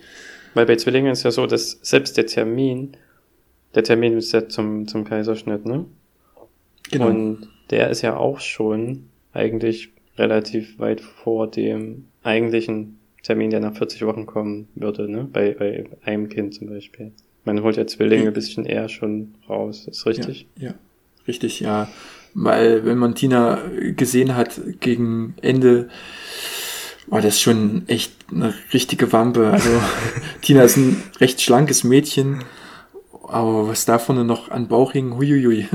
Weil 0.54 0.66
bei 0.66 0.78
Zwillingen 0.78 1.12
ist 1.12 1.24
ja 1.24 1.32
so, 1.32 1.46
dass 1.46 1.80
selbst 1.82 2.16
der 2.16 2.26
Termin, 2.26 2.96
der 3.76 3.84
Termin 3.84 4.18
ist 4.18 4.32
ja 4.32 4.48
zum, 4.48 4.88
zum 4.88 5.04
Kaiserschnitt, 5.04 5.66
ne? 5.66 5.86
Genau. 6.90 7.08
Und 7.08 7.50
der 7.70 7.90
ist 7.90 8.02
ja 8.02 8.16
auch 8.16 8.40
schon 8.40 9.10
eigentlich 9.34 9.92
relativ 10.18 10.80
weit 10.80 11.02
vor 11.02 11.52
dem 11.52 12.06
eigentlichen 12.24 12.97
Termin, 13.28 13.50
der 13.50 13.60
nach 13.60 13.76
40 13.76 14.06
Wochen 14.06 14.26
kommen 14.26 14.70
würde, 14.76 15.12
ne? 15.12 15.28
Bei, 15.32 15.52
bei 15.52 15.86
einem 16.06 16.30
Kind 16.30 16.54
zum 16.54 16.68
Beispiel. 16.68 17.12
Man 17.44 17.62
holt 17.62 17.76
ja 17.76 17.86
Zwillinge 17.86 18.28
ein 18.28 18.34
bisschen 18.34 18.66
eher 18.66 18.88
schon 18.88 19.36
raus, 19.50 19.86
ist 19.86 20.06
richtig? 20.06 20.48
Ja, 20.58 20.70
ja, 20.70 20.74
richtig, 21.28 21.60
ja. 21.60 21.90
Weil 22.34 22.86
wenn 22.86 22.98
man 22.98 23.16
Tina 23.16 23.60
gesehen 23.98 24.36
hat 24.38 24.62
gegen 24.80 25.36
Ende, 25.42 25.90
war 27.08 27.22
das 27.22 27.42
schon 27.42 27.84
echt 27.88 28.14
eine 28.32 28.54
richtige 28.72 29.12
Wampe. 29.12 29.48
Also 29.52 29.72
Tina 30.42 30.64
ist 30.64 30.78
ein 30.78 31.04
recht 31.20 31.42
schlankes 31.42 31.84
Mädchen, 31.84 32.46
aber 33.28 33.68
was 33.68 33.84
da 33.84 34.00
vorne 34.00 34.24
noch 34.24 34.52
an 34.52 34.70
Bauch 34.70 34.94
hing, 34.94 35.18
huiuiui. 35.18 35.68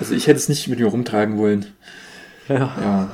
Also 0.00 0.16
ich 0.16 0.26
hätte 0.26 0.38
es 0.38 0.48
nicht 0.48 0.66
mit 0.66 0.80
mir 0.80 0.86
rumtragen 0.86 1.38
wollen. 1.38 1.66
Ja. 2.48 2.76
Ja, 2.80 3.10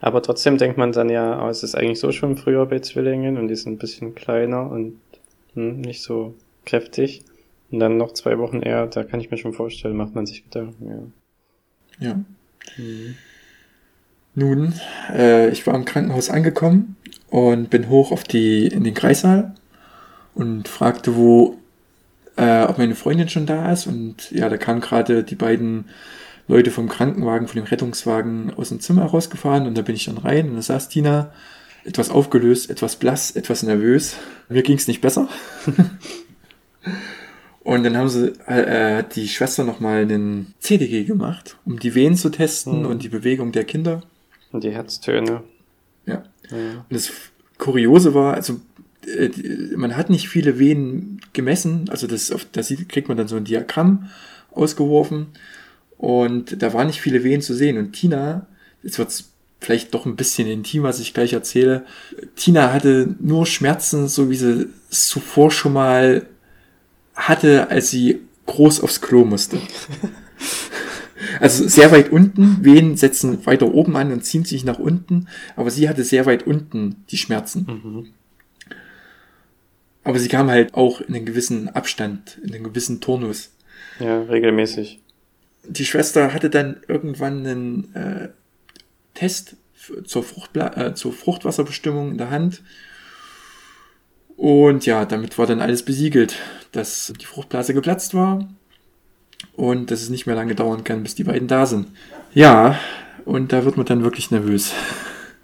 Aber 0.00 0.22
trotzdem 0.22 0.58
denkt 0.58 0.78
man 0.78 0.92
dann 0.92 1.08
ja, 1.08 1.44
oh, 1.44 1.48
es 1.48 1.62
ist 1.62 1.74
eigentlich 1.74 1.98
so 1.98 2.12
schon 2.12 2.36
früher 2.36 2.66
bei 2.66 2.78
Zwillingen 2.78 3.36
und 3.36 3.48
die 3.48 3.56
sind 3.56 3.74
ein 3.74 3.78
bisschen 3.78 4.14
kleiner 4.14 4.70
und 4.70 5.00
hm, 5.54 5.80
nicht 5.80 6.02
so 6.02 6.34
kräftig. 6.64 7.24
Und 7.70 7.80
dann 7.80 7.96
noch 7.96 8.12
zwei 8.12 8.38
Wochen 8.38 8.60
eher, 8.60 8.86
da 8.86 9.04
kann 9.04 9.20
ich 9.20 9.30
mir 9.30 9.38
schon 9.38 9.52
vorstellen, 9.52 9.96
macht 9.96 10.14
man 10.14 10.26
sich 10.26 10.44
Gedanken, 10.44 11.12
ja. 12.00 12.08
ja. 12.08 12.24
Nun, 14.34 14.72
äh, 15.12 15.50
ich 15.50 15.66
war 15.66 15.74
im 15.74 15.84
Krankenhaus 15.84 16.30
angekommen 16.30 16.96
und 17.28 17.70
bin 17.70 17.88
hoch 17.88 18.12
auf 18.12 18.24
die, 18.24 18.68
in 18.68 18.84
den 18.84 18.94
Kreissaal 18.94 19.54
und 20.34 20.68
fragte, 20.68 21.16
wo, 21.16 21.58
äh, 22.36 22.62
ob 22.62 22.78
meine 22.78 22.94
Freundin 22.94 23.28
schon 23.28 23.46
da 23.46 23.72
ist. 23.72 23.86
Und 23.86 24.30
ja, 24.30 24.48
da 24.48 24.56
kamen 24.56 24.80
gerade 24.80 25.24
die 25.24 25.34
beiden 25.34 25.86
Leute 26.48 26.70
vom 26.70 26.88
Krankenwagen, 26.88 27.46
von 27.46 27.60
dem 27.60 27.66
Rettungswagen 27.66 28.52
aus 28.56 28.70
dem 28.70 28.80
Zimmer 28.80 29.04
rausgefahren 29.04 29.66
und 29.66 29.76
da 29.76 29.82
bin 29.82 29.94
ich 29.94 30.06
dann 30.06 30.18
rein 30.18 30.48
und 30.50 30.56
da 30.56 30.62
saß 30.62 30.88
Tina, 30.88 31.30
etwas 31.84 32.10
aufgelöst, 32.10 32.70
etwas 32.70 32.96
blass, 32.96 33.30
etwas 33.30 33.62
nervös. 33.62 34.16
Mir 34.48 34.62
ging 34.62 34.76
es 34.76 34.88
nicht 34.88 35.00
besser. 35.00 35.28
Und 37.64 37.84
dann 37.84 37.96
haben 37.96 38.08
sie, 38.08 38.32
äh, 38.46 38.96
hat 38.98 39.14
die 39.16 39.28
Schwester 39.28 39.62
nochmal 39.64 40.02
einen 40.02 40.54
CDG 40.58 41.04
gemacht, 41.04 41.58
um 41.66 41.78
die 41.78 41.94
Venen 41.94 42.16
zu 42.16 42.30
testen 42.30 42.80
Mhm. 42.80 42.86
und 42.86 43.02
die 43.02 43.10
Bewegung 43.10 43.52
der 43.52 43.64
Kinder. 43.64 44.02
Und 44.52 44.64
die 44.64 44.70
Herztöne. 44.70 45.42
Ja. 46.06 46.22
Ja. 46.50 46.56
Und 46.88 46.90
das 46.90 47.10
Kuriose 47.58 48.14
war, 48.14 48.34
also 48.34 48.60
äh, 49.06 49.28
man 49.76 49.96
hat 49.96 50.08
nicht 50.08 50.28
viele 50.30 50.58
Venen 50.58 51.20
gemessen, 51.34 51.90
also 51.90 52.06
das, 52.06 52.32
auf, 52.32 52.46
da 52.52 52.62
sieht, 52.62 52.88
kriegt 52.88 53.08
man 53.08 53.18
dann 53.18 53.28
so 53.28 53.36
ein 53.36 53.44
Diagramm 53.44 54.08
ausgeworfen 54.52 55.26
und 55.98 56.62
da 56.62 56.72
waren 56.72 56.86
nicht 56.86 57.00
viele 57.00 57.24
Venen 57.24 57.42
zu 57.42 57.54
sehen. 57.54 57.76
Und 57.76 57.92
Tina, 57.92 58.46
jetzt 58.82 58.98
wird's 58.98 59.32
vielleicht 59.60 59.92
doch 59.92 60.06
ein 60.06 60.16
bisschen 60.16 60.48
intim, 60.48 60.84
was 60.84 61.00
ich 61.00 61.12
gleich 61.12 61.32
erzähle. 61.32 61.84
Tina 62.36 62.72
hatte 62.72 63.14
nur 63.20 63.44
Schmerzen, 63.44 64.06
so 64.08 64.30
wie 64.30 64.36
sie 64.36 64.68
es 64.90 65.08
zuvor 65.08 65.50
schon 65.50 65.72
mal 65.72 66.26
hatte, 67.14 67.68
als 67.68 67.90
sie 67.90 68.20
groß 68.46 68.80
aufs 68.80 69.00
Klo 69.00 69.24
musste. 69.24 69.58
Also 71.40 71.66
sehr 71.66 71.90
weit 71.90 72.10
unten, 72.10 72.64
Venen 72.64 72.96
setzen 72.96 73.44
weiter 73.46 73.72
oben 73.74 73.96
an 73.96 74.12
und 74.12 74.24
ziehen 74.24 74.44
sich 74.44 74.64
nach 74.64 74.78
unten, 74.78 75.26
aber 75.56 75.70
sie 75.70 75.88
hatte 75.88 76.04
sehr 76.04 76.26
weit 76.26 76.46
unten 76.46 77.04
die 77.10 77.16
Schmerzen. 77.16 77.66
Mhm. 77.66 78.06
Aber 80.04 80.18
sie 80.18 80.28
kam 80.28 80.48
halt 80.48 80.74
auch 80.74 81.00
in 81.00 81.14
einen 81.14 81.26
gewissen 81.26 81.68
Abstand, 81.68 82.38
in 82.42 82.54
einen 82.54 82.64
gewissen 82.64 83.00
Turnus. 83.00 83.50
ja, 83.98 84.22
regelmäßig. 84.22 85.00
Die 85.68 85.84
Schwester 85.84 86.32
hatte 86.32 86.50
dann 86.50 86.78
irgendwann 86.88 87.46
einen 87.46 87.94
äh, 87.94 88.28
Test 89.14 89.56
zur, 90.04 90.22
Fruchtbla 90.22 90.76
äh, 90.76 90.94
zur 90.94 91.12
Fruchtwasserbestimmung 91.12 92.12
in 92.12 92.18
der 92.18 92.30
Hand. 92.30 92.62
Und 94.36 94.86
ja, 94.86 95.04
damit 95.04 95.36
war 95.36 95.46
dann 95.46 95.60
alles 95.60 95.84
besiegelt, 95.84 96.36
dass 96.72 97.12
die 97.20 97.24
Fruchtblase 97.24 97.74
geplatzt 97.74 98.14
war 98.14 98.48
und 99.56 99.90
dass 99.90 100.02
es 100.02 100.10
nicht 100.10 100.26
mehr 100.26 100.36
lange 100.36 100.54
dauern 100.54 100.84
kann, 100.84 101.02
bis 101.02 101.16
die 101.16 101.24
beiden 101.24 101.48
da 101.48 101.66
sind. 101.66 101.88
Ja, 102.34 102.78
und 103.24 103.52
da 103.52 103.64
wird 103.64 103.76
man 103.76 103.86
dann 103.86 104.04
wirklich 104.04 104.30
nervös. 104.30 104.72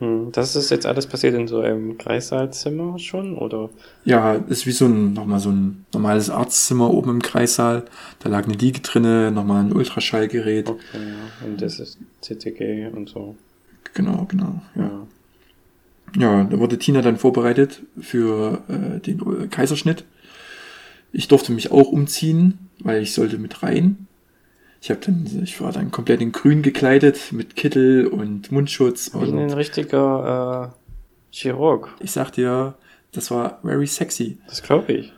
Hm, 0.00 0.32
Das 0.32 0.56
ist 0.56 0.70
jetzt 0.70 0.86
alles 0.86 1.06
passiert 1.06 1.34
in 1.34 1.46
so 1.46 1.60
einem 1.60 1.98
Kreissaalzimmer 1.98 2.98
schon, 2.98 3.36
oder? 3.36 3.70
Ja, 4.04 4.34
ist 4.34 4.66
wie 4.66 4.72
so 4.72 4.86
ein, 4.86 5.12
nochmal 5.12 5.38
so 5.40 5.50
ein 5.50 5.84
normales 5.92 6.30
Arztzimmer 6.30 6.90
oben 6.92 7.10
im 7.10 7.22
Kreissaal. 7.22 7.84
Da 8.20 8.28
lag 8.28 8.44
eine 8.44 8.54
Liege 8.54 8.80
drinne, 8.80 9.30
nochmal 9.30 9.64
ein 9.64 9.72
Ultraschallgerät. 9.72 10.68
Okay, 10.68 10.80
ja. 10.94 11.46
Und 11.46 11.62
das 11.62 11.78
ist 11.78 11.98
CTG 12.22 12.88
und 12.88 13.08
so. 13.08 13.36
Genau, 13.94 14.26
genau. 14.28 14.60
Ja. 14.74 14.82
Ja. 14.82 15.06
Ja, 16.16 16.44
da 16.44 16.58
wurde 16.60 16.78
Tina 16.78 17.02
dann 17.02 17.16
vorbereitet 17.16 17.82
für 18.00 18.62
äh, 18.68 19.00
den 19.00 19.20
äh, 19.42 19.46
Kaiserschnitt. 19.48 20.04
Ich 21.12 21.26
durfte 21.28 21.50
mich 21.52 21.72
auch 21.72 21.88
umziehen, 21.90 22.70
weil 22.80 23.02
ich 23.02 23.14
sollte 23.14 23.38
mit 23.38 23.62
rein. 23.64 24.06
Ich 24.84 24.90
habe 24.90 25.00
dann, 25.00 25.40
ich 25.42 25.62
war 25.62 25.72
dann 25.72 25.90
komplett 25.90 26.20
in 26.20 26.30
Grün 26.30 26.60
gekleidet 26.60 27.32
mit 27.32 27.56
Kittel 27.56 28.06
und 28.06 28.52
Mundschutz 28.52 29.14
Wie 29.14 29.18
ein 29.22 29.38
und 29.38 29.52
richtiger 29.54 30.74
äh, 30.74 31.34
Chirurg. 31.34 31.88
ich 32.00 32.12
sag 32.12 32.32
dir, 32.32 32.74
das 33.10 33.30
war 33.30 33.60
very 33.62 33.86
sexy. 33.86 34.36
Das 34.46 34.62
glaube 34.62 34.92
ich. 34.92 35.12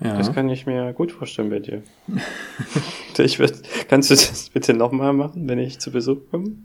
Ja. 0.00 0.14
Das 0.18 0.34
kann 0.34 0.50
ich 0.50 0.66
mir 0.66 0.92
gut 0.92 1.10
vorstellen 1.10 1.48
bei 1.48 1.58
dir. 1.58 1.82
ich 3.16 3.38
würd, 3.38 3.62
kannst 3.88 4.10
du 4.10 4.14
das 4.14 4.50
bitte 4.50 4.74
nochmal 4.74 5.14
machen, 5.14 5.48
wenn 5.48 5.58
ich 5.58 5.78
zu 5.78 5.90
Besuch 5.90 6.18
komme? 6.30 6.56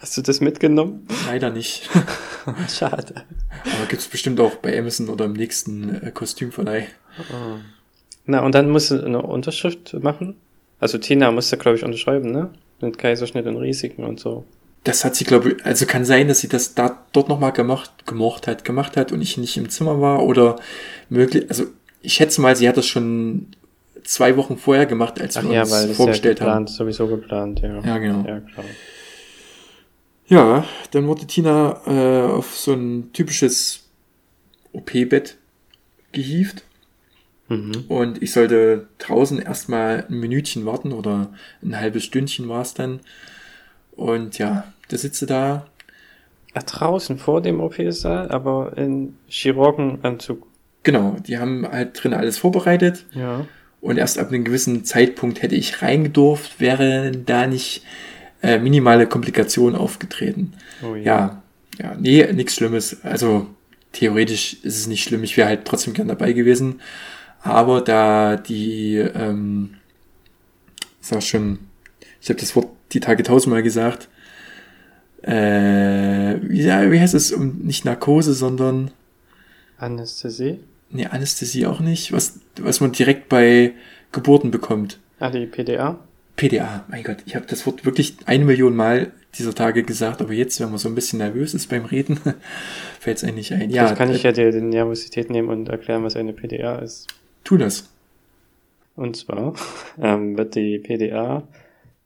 Hast 0.00 0.16
du 0.16 0.22
das 0.22 0.40
mitgenommen? 0.40 1.06
Leider 1.26 1.50
nicht. 1.50 1.90
Schade. 2.70 3.26
Aber 3.76 3.86
gibt's 3.90 4.08
bestimmt 4.08 4.40
auch 4.40 4.54
bei 4.54 4.78
Amazon 4.78 5.10
oder 5.10 5.26
im 5.26 5.34
nächsten 5.34 6.02
äh, 6.02 6.12
Kostümverleih. 6.12 6.86
Na, 8.24 8.40
und 8.40 8.54
dann 8.54 8.70
musst 8.70 8.90
du 8.90 9.04
eine 9.04 9.20
Unterschrift 9.20 9.92
machen. 10.02 10.36
Also 10.80 10.98
Tina 10.98 11.30
musste, 11.30 11.56
glaube 11.56 11.76
ich, 11.76 11.84
unterschreiben, 11.84 12.30
ne? 12.30 12.50
Mit 12.80 12.98
Kaiserschnitt 12.98 13.46
und 13.46 13.56
Risiken 13.56 14.04
und 14.04 14.20
so. 14.20 14.44
Das 14.84 15.04
hat 15.04 15.16
sie, 15.16 15.24
glaube 15.24 15.50
ich, 15.50 15.64
also 15.64 15.86
kann 15.86 16.04
sein, 16.04 16.28
dass 16.28 16.40
sie 16.40 16.48
das 16.48 16.74
da 16.74 17.04
dort 17.12 17.28
nochmal 17.28 17.52
gemacht, 17.52 18.06
gemocht 18.06 18.46
hat, 18.46 18.64
gemacht 18.64 18.96
hat 18.96 19.10
und 19.10 19.20
ich 19.20 19.36
nicht 19.36 19.56
im 19.56 19.68
Zimmer 19.68 20.00
war 20.00 20.22
oder 20.22 20.56
möglich, 21.08 21.46
also 21.48 21.64
ich 22.00 22.14
schätze 22.14 22.40
mal, 22.40 22.54
sie 22.54 22.68
hat 22.68 22.76
das 22.76 22.86
schon 22.86 23.48
zwei 24.04 24.36
Wochen 24.36 24.56
vorher 24.56 24.86
gemacht, 24.86 25.20
als 25.20 25.36
Ach 25.36 25.42
wir 25.42 25.52
ja, 25.52 25.62
uns 25.62 25.70
weil 25.72 25.82
das 25.82 25.90
ist 25.90 25.90
ja 25.90 25.96
vorgestellt 25.96 26.40
haben. 26.40 26.46
geplant, 26.46 26.70
sowieso 26.70 27.06
geplant, 27.08 27.60
ja. 27.60 27.80
Ja, 27.84 27.98
genau. 27.98 28.26
Ja, 28.26 28.40
klar. 28.40 28.64
Ja, 30.28 30.64
dann 30.92 31.06
wurde 31.08 31.26
Tina 31.26 31.80
äh, 31.86 32.30
auf 32.30 32.56
so 32.56 32.72
ein 32.72 33.10
typisches 33.12 33.80
OP-Bett 34.72 35.36
gehievt 36.12 36.62
Mhm. 37.48 37.84
und 37.88 38.22
ich 38.22 38.32
sollte 38.32 38.88
draußen 38.98 39.38
erstmal 39.38 40.04
ein 40.08 40.20
Minütchen 40.20 40.66
warten 40.66 40.92
oder 40.92 41.32
ein 41.62 41.78
halbes 41.80 42.04
Stündchen 42.04 42.48
war 42.48 42.60
es 42.62 42.74
dann. 42.74 43.00
Und 43.92 44.38
ja, 44.38 44.64
da 44.88 44.96
sitze 44.98 45.26
da. 45.26 45.66
Ah, 46.54 46.60
draußen 46.60 47.18
vor 47.18 47.40
dem 47.42 47.60
OP-Saal, 47.60 48.30
aber 48.30 48.72
in 48.76 49.16
Chirurgenanzug. 49.28 50.46
Genau, 50.82 51.16
die 51.26 51.38
haben 51.38 51.66
halt 51.66 52.02
drin 52.02 52.14
alles 52.14 52.38
vorbereitet 52.38 53.04
Ja. 53.12 53.46
und 53.80 53.96
erst 53.98 54.18
ab 54.18 54.28
einem 54.28 54.44
gewissen 54.44 54.84
Zeitpunkt 54.84 55.42
hätte 55.42 55.54
ich 55.56 55.82
reingedurft, 55.82 56.60
wäre 56.60 57.12
da 57.12 57.46
nicht 57.46 57.82
äh, 58.42 58.58
minimale 58.58 59.06
Komplikationen 59.06 59.74
aufgetreten. 59.76 60.52
Oh 60.82 60.94
Ja, 60.94 61.42
ja, 61.78 61.94
nee, 61.98 62.30
nichts 62.32 62.54
Schlimmes. 62.56 63.04
Also 63.04 63.46
theoretisch 63.92 64.54
ist 64.62 64.78
es 64.78 64.86
nicht 64.86 65.02
schlimm. 65.04 65.24
Ich 65.24 65.36
wäre 65.36 65.48
halt 65.48 65.64
trotzdem 65.64 65.94
gern 65.94 66.08
dabei 66.08 66.32
gewesen. 66.32 66.80
Aber 67.42 67.80
da 67.80 68.36
die, 68.36 68.96
ähm, 68.96 69.74
sag 71.00 71.22
schon, 71.22 71.58
ich 72.20 72.28
habe 72.28 72.40
das 72.40 72.54
Wort 72.56 72.68
die 72.92 73.00
Tage 73.00 73.22
tausendmal 73.22 73.62
gesagt. 73.62 74.08
Äh, 75.22 76.36
wie, 76.42 76.62
ja, 76.62 76.90
wie 76.90 77.00
heißt 77.00 77.14
es? 77.14 77.32
Um, 77.32 77.58
nicht 77.58 77.84
Narkose, 77.84 78.34
sondern 78.34 78.90
Anästhesie? 79.78 80.60
nee, 80.90 81.06
Anästhesie 81.06 81.66
auch 81.66 81.80
nicht. 81.80 82.12
Was, 82.12 82.40
was 82.60 82.80
man 82.80 82.92
direkt 82.92 83.28
bei 83.28 83.72
Geburten 84.12 84.50
bekommt. 84.50 84.98
Ah, 85.20 85.30
die 85.30 85.46
PDA? 85.46 85.98
PDA, 86.36 86.84
mein 86.88 87.02
Gott, 87.02 87.18
ich 87.26 87.34
habe 87.34 87.46
das 87.46 87.66
Wort 87.66 87.84
wirklich 87.84 88.16
eine 88.26 88.44
Million 88.44 88.76
Mal 88.76 89.12
dieser 89.34 89.54
Tage 89.54 89.82
gesagt, 89.82 90.20
aber 90.22 90.32
jetzt, 90.32 90.60
wenn 90.60 90.70
man 90.70 90.78
so 90.78 90.88
ein 90.88 90.94
bisschen 90.94 91.18
nervös 91.18 91.52
ist 91.52 91.68
beim 91.68 91.84
Reden, 91.84 92.20
fällt 93.00 93.18
es 93.18 93.24
eigentlich 93.24 93.52
ein. 93.52 93.70
Ja, 93.70 93.86
Vielleicht 93.86 93.98
kann 93.98 94.10
ich 94.10 94.24
äh, 94.24 94.28
ja 94.28 94.32
dir 94.32 94.52
die 94.52 94.60
Nervosität 94.60 95.30
nehmen 95.30 95.48
und 95.48 95.68
erklären, 95.68 96.04
was 96.04 96.16
eine 96.16 96.32
PDA 96.32 96.76
ist. 96.76 97.08
Tu 97.44 97.56
das. 97.56 97.92
Und 98.96 99.16
zwar 99.16 99.54
ähm, 100.00 100.36
wird 100.36 100.54
die 100.54 100.78
PDA, 100.78 101.46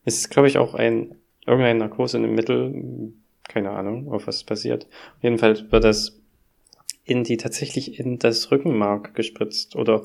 ist 0.05 0.31
glaube 0.31 0.49
ich 0.49 0.59
auch 0.59 0.75
ein 0.75 1.15
irgendein 1.47 1.79
Narkose 1.79 2.19
in 2.19 2.23
dem 2.23 2.35
Mittel, 2.35 3.13
keine 3.49 3.71
Ahnung, 3.71 4.13
auf 4.13 4.27
was 4.27 4.37
es 4.37 4.45
passiert. 4.45 4.87
Jedenfalls 5.21 5.71
wird 5.71 5.85
das 5.85 6.21
in 7.05 7.25
die 7.25 7.37
tatsächlich 7.37 7.99
in 7.99 8.19
das 8.19 8.51
Rückenmark 8.51 9.15
gespritzt 9.15 9.75
oder 9.77 10.03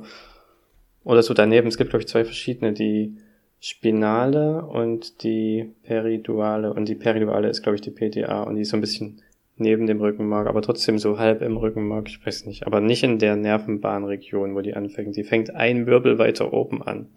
oder 1.04 1.24
so 1.24 1.34
daneben. 1.34 1.68
Es 1.68 1.78
gibt 1.78 1.92
glaube 1.92 2.02
ich 2.02 2.08
zwei 2.08 2.26
verschiedene, 2.26 2.74
die 2.74 3.18
Spinale 3.60 4.66
und 4.66 5.24
die 5.24 5.72
Periduale 5.84 6.74
und 6.74 6.88
die 6.88 6.96
Periduale 6.96 7.50
ist 7.50 7.64
glaube 7.64 7.76
ich 7.76 7.82
die 7.82 7.92
PDA 7.92 8.44
und 8.44 8.56
die 8.56 8.62
ist 8.62 8.70
so 8.70 8.78
ein 8.78 8.82
bisschen 8.82 9.22
neben 9.60 9.88
dem 9.88 10.00
Rückenmark, 10.00 10.48
aber 10.48 10.62
trotzdem 10.62 10.98
so 10.98 11.20
halb 11.20 11.42
im 11.42 11.58
Rückenmark, 11.58 12.08
ich 12.08 12.26
weiß 12.26 12.46
nicht, 12.46 12.68
aber 12.68 12.82
nicht 12.82 13.04
in 13.04 13.20
der 13.20 13.36
Nervenbahnregion, 13.36 14.56
wo 14.56 14.62
die 14.62 14.74
anfängt. 14.74 15.16
Die 15.16 15.24
fängt 15.24 15.56
ein 15.56 15.86
Wirbel 15.86 16.18
weiter 16.18 16.54
oben 16.54 16.82
an. 16.82 17.08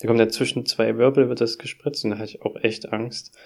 Da 0.00 0.08
kommt 0.08 0.20
ja 0.20 0.28
zwischen 0.28 0.64
zwei 0.66 0.96
Wirbel, 0.96 1.28
wird 1.28 1.40
das 1.40 1.58
gespritzt 1.58 2.04
und 2.04 2.12
da 2.12 2.18
hatte 2.18 2.30
ich 2.30 2.42
auch 2.42 2.56
echt 2.62 2.92
Angst, 2.92 3.36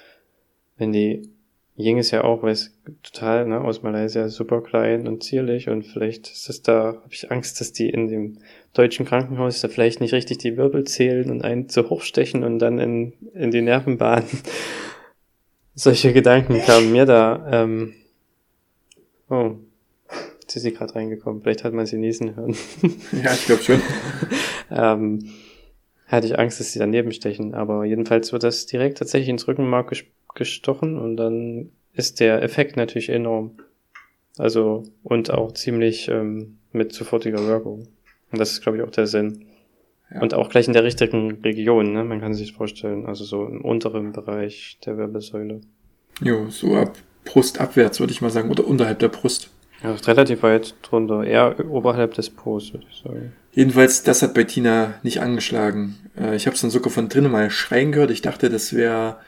wenn 0.76 0.92
die 0.92 1.30
Ying 1.76 1.98
ist 1.98 2.12
ja 2.12 2.22
auch, 2.22 2.42
weiß, 2.42 2.72
total, 3.02 3.46
ne, 3.46 3.60
aus 3.60 3.82
Malaysia 3.82 4.28
super 4.28 4.62
klein 4.62 5.08
und 5.08 5.24
zierlich 5.24 5.68
und 5.68 5.82
vielleicht 5.82 6.28
ist 6.28 6.48
das 6.48 6.62
da, 6.62 6.94
habe 7.02 7.10
ich 7.10 7.32
Angst, 7.32 7.60
dass 7.60 7.72
die 7.72 7.90
in 7.90 8.06
dem 8.06 8.38
deutschen 8.74 9.06
Krankenhaus 9.06 9.60
da 9.60 9.66
vielleicht 9.66 10.00
nicht 10.00 10.14
richtig 10.14 10.38
die 10.38 10.56
Wirbel 10.56 10.84
zählen 10.84 11.30
und 11.30 11.42
einen 11.42 11.68
zu 11.68 11.90
hochstechen 11.90 12.44
und 12.44 12.60
dann 12.60 12.78
in, 12.78 13.14
in 13.34 13.50
die 13.50 13.62
Nervenbahn. 13.62 14.22
Solche 15.74 16.12
Gedanken 16.12 16.60
kamen 16.60 16.92
mir 16.92 17.06
da, 17.06 17.44
ähm, 17.50 17.94
oh, 19.30 19.56
jetzt 20.40 20.56
ist 20.56 20.62
sie 20.62 20.72
gerade 20.72 20.94
reingekommen, 20.94 21.42
vielleicht 21.42 21.64
hat 21.64 21.72
man 21.72 21.86
sie 21.86 21.98
niesen 21.98 22.36
hören. 22.36 22.56
Ja, 23.12 23.32
ich 23.32 23.46
glaube 23.46 23.62
schon. 23.62 23.80
ähm, 24.70 25.30
hatte 26.06 26.26
ich 26.26 26.38
Angst, 26.38 26.60
dass 26.60 26.72
sie 26.72 26.78
daneben 26.78 27.12
stechen. 27.12 27.54
Aber 27.54 27.84
jedenfalls 27.84 28.32
wird 28.32 28.42
das 28.42 28.66
direkt 28.66 28.98
tatsächlich 28.98 29.28
ins 29.28 29.48
Rückenmark 29.48 29.88
ges 29.88 30.04
gestochen 30.34 30.98
und 30.98 31.16
dann 31.16 31.70
ist 31.92 32.18
der 32.18 32.42
Effekt 32.42 32.76
natürlich 32.76 33.08
enorm. 33.08 33.52
Also 34.36 34.82
und 35.04 35.30
auch 35.30 35.52
ziemlich 35.52 36.08
ähm, 36.08 36.58
mit 36.72 36.92
sofortiger 36.92 37.46
Wirkung. 37.46 37.86
Und 38.32 38.40
das 38.40 38.50
ist, 38.50 38.62
glaube 38.62 38.78
ich, 38.78 38.84
auch 38.84 38.90
der 38.90 39.06
Sinn. 39.06 39.46
Ja. 40.12 40.20
Und 40.20 40.34
auch 40.34 40.48
gleich 40.48 40.66
in 40.66 40.72
der 40.72 40.82
richtigen 40.82 41.40
Region, 41.42 41.92
ne? 41.92 42.02
Man 42.02 42.20
kann 42.20 42.34
sich 42.34 42.52
vorstellen. 42.52 43.06
Also 43.06 43.24
so 43.24 43.46
im 43.46 43.64
unteren 43.64 44.10
Bereich 44.10 44.78
der 44.84 44.98
Wirbelsäule. 44.98 45.60
Jo, 46.20 46.50
so 46.50 46.74
ab 46.74 46.98
Brust 47.24 47.60
abwärts, 47.60 48.00
würde 48.00 48.12
ich 48.12 48.20
mal 48.20 48.30
sagen, 48.30 48.50
oder 48.50 48.66
unterhalb 48.66 48.98
der 48.98 49.08
Brust. 49.08 49.50
Ja, 49.82 49.94
ist 49.94 50.08
relativ 50.08 50.42
weit 50.42 50.74
drunter. 50.82 51.24
Eher 51.24 51.56
oberhalb 51.68 52.14
des 52.14 52.30
Po's, 52.30 52.72
würde 52.72 52.86
ich 52.90 53.02
sagen. 53.02 53.32
Jedenfalls, 53.52 54.02
das 54.02 54.22
hat 54.22 54.34
bei 54.34 54.44
Tina 54.44 54.94
nicht 55.02 55.20
angeschlagen. 55.20 55.96
Äh, 56.18 56.36
ich 56.36 56.46
habe 56.46 56.54
es 56.54 56.62
dann 56.62 56.70
sogar 56.70 56.90
von 56.90 57.08
drinnen 57.08 57.30
mal 57.30 57.50
schreien 57.50 57.92
gehört. 57.92 58.10
Ich 58.10 58.22
dachte, 58.22 58.48
das 58.48 58.74
wäre 58.74 59.18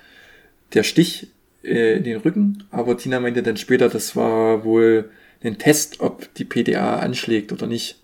der 0.72 0.82
Stich 0.82 1.28
äh, 1.62 1.96
in 1.96 2.04
den 2.04 2.18
Rücken, 2.18 2.64
aber 2.70 2.96
Tina 2.96 3.20
meinte 3.20 3.42
dann 3.42 3.56
später, 3.56 3.88
das 3.88 4.16
war 4.16 4.64
wohl 4.64 5.10
ein 5.42 5.58
Test, 5.58 6.00
ob 6.00 6.32
die 6.34 6.44
PDA 6.44 6.96
anschlägt 6.96 7.52
oder 7.52 7.66
nicht. 7.66 7.98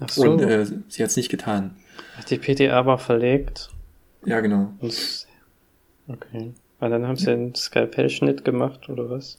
Ach 0.00 0.08
so. 0.08 0.30
Und 0.30 0.42
äh, 0.42 0.66
sie 0.88 1.02
hat 1.02 1.10
es 1.10 1.16
nicht 1.16 1.30
getan. 1.30 1.76
Ach, 2.18 2.24
die 2.24 2.38
PTA 2.38 2.84
war 2.86 2.98
verlegt. 2.98 3.70
Ja, 4.24 4.40
genau. 4.40 4.74
Okay. 6.08 6.52
Und 6.80 6.90
dann 6.90 7.06
haben 7.06 7.16
sie 7.16 7.30
einen 7.30 7.54
Skalpellschnitt 7.54 8.44
gemacht, 8.44 8.88
oder 8.88 9.08
was? 9.08 9.38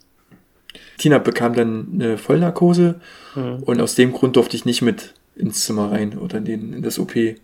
Tina 0.98 1.18
bekam 1.18 1.54
dann 1.54 1.88
eine 1.94 2.18
Vollnarkose 2.18 3.00
Hm. 3.34 3.62
und 3.62 3.80
aus 3.80 3.94
dem 3.94 4.12
Grund 4.12 4.36
durfte 4.36 4.56
ich 4.56 4.64
nicht 4.64 4.82
mit 4.82 5.14
ins 5.36 5.64
Zimmer 5.64 5.92
rein 5.92 6.18
oder 6.18 6.38
in, 6.38 6.44
den, 6.44 6.72
in 6.74 6.82
das 6.82 6.98
OP, 6.98 7.14
in 7.16 7.36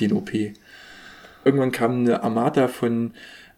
den 0.00 0.12
OP. 0.12 0.30
Irgendwann 1.44 1.72
kam 1.72 2.00
eine 2.00 2.22
Armada 2.22 2.68
von 2.68 3.12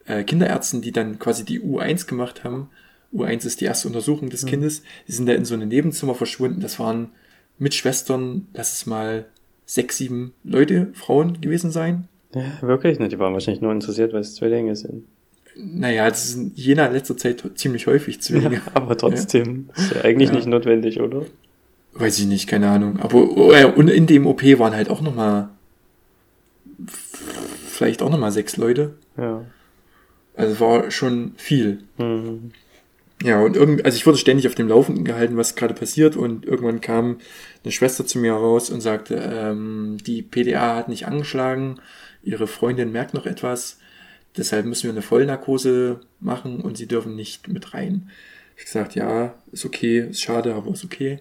äh, 0.06 0.24
Kinderärzten, 0.24 0.80
die 0.80 0.92
dann 0.92 1.18
quasi 1.18 1.44
die 1.44 1.60
U1 1.60 2.06
gemacht 2.08 2.42
haben. 2.44 2.70
U1 3.12 3.46
ist 3.46 3.60
die 3.60 3.64
erste 3.66 3.88
Untersuchung 3.88 4.30
des 4.30 4.46
Kindes. 4.46 4.82
Die 5.08 5.12
sind 5.12 5.26
da 5.26 5.32
in 5.34 5.44
so 5.44 5.54
ein 5.54 5.66
Nebenzimmer 5.68 6.14
verschwunden. 6.14 6.60
Das 6.60 6.78
waren 6.78 7.10
mit 7.58 7.74
Schwestern, 7.74 8.46
lass 8.54 8.72
es 8.72 8.86
mal 8.86 9.26
sechs, 9.66 9.98
sieben 9.98 10.32
Leute, 10.44 10.88
Frauen 10.94 11.40
gewesen 11.40 11.70
sein. 11.70 12.08
Ja, 12.34 12.62
wirklich? 12.62 12.98
Ne, 12.98 13.08
die 13.08 13.18
waren 13.18 13.32
wahrscheinlich 13.32 13.60
nur 13.60 13.72
interessiert, 13.72 14.12
weil 14.12 14.20
es 14.20 14.34
Zwillinge 14.36 14.76
sind. 14.76 15.04
Naja, 15.56 16.08
das 16.08 16.26
ist 16.26 16.36
in 16.36 16.52
jener 16.54 16.90
letzter 16.90 17.16
Zeit 17.16 17.42
ziemlich 17.56 17.86
häufig 17.86 18.20
Zwillinge. 18.20 18.62
aber 18.74 18.96
trotzdem. 18.96 19.68
Ist 19.76 19.92
ja 19.94 20.02
eigentlich 20.02 20.30
Ja. 20.30 20.36
nicht 20.36 20.46
notwendig, 20.46 21.00
oder? 21.00 21.26
weiß 21.92 22.20
ich 22.20 22.26
nicht, 22.26 22.46
keine 22.48 22.70
Ahnung. 22.70 23.00
Aber 23.00 23.18
äh, 23.58 23.64
und 23.64 23.88
in 23.88 24.06
dem 24.06 24.26
OP 24.26 24.42
waren 24.58 24.74
halt 24.74 24.88
auch 24.88 25.00
nochmal 25.00 25.48
vielleicht 27.68 28.02
auch 28.02 28.10
nochmal 28.10 28.32
sechs 28.32 28.56
Leute. 28.56 28.94
Ja. 29.16 29.44
Also 30.36 30.60
war 30.60 30.90
schon 30.90 31.32
viel. 31.36 31.80
Mhm. 31.98 32.52
Ja, 33.22 33.40
und 33.42 33.56
irgendwie, 33.56 33.84
also 33.84 33.96
ich 33.96 34.06
wurde 34.06 34.16
ständig 34.18 34.46
auf 34.46 34.54
dem 34.54 34.68
Laufenden 34.68 35.04
gehalten, 35.04 35.36
was 35.36 35.54
gerade 35.56 35.74
passiert 35.74 36.16
und 36.16 36.46
irgendwann 36.46 36.80
kam 36.80 37.18
eine 37.64 37.72
Schwester 37.72 38.06
zu 38.06 38.18
mir 38.18 38.32
raus 38.32 38.70
und 38.70 38.80
sagte, 38.80 39.16
ähm, 39.16 39.98
die 40.06 40.22
PDA 40.22 40.76
hat 40.76 40.88
nicht 40.88 41.06
angeschlagen, 41.06 41.80
ihre 42.22 42.46
Freundin 42.46 42.92
merkt 42.92 43.12
noch 43.12 43.26
etwas, 43.26 43.78
deshalb 44.36 44.66
müssen 44.66 44.84
wir 44.84 44.90
eine 44.90 45.02
Vollnarkose 45.02 46.00
machen 46.20 46.60
und 46.60 46.76
sie 46.76 46.86
dürfen 46.86 47.16
nicht 47.16 47.48
mit 47.48 47.74
rein. 47.74 48.10
Ich 48.56 48.64
gesagt, 48.64 48.94
ja, 48.94 49.34
ist 49.52 49.64
okay, 49.64 50.08
ist 50.10 50.20
schade, 50.20 50.54
aber 50.54 50.70
ist 50.72 50.84
okay. 50.84 51.20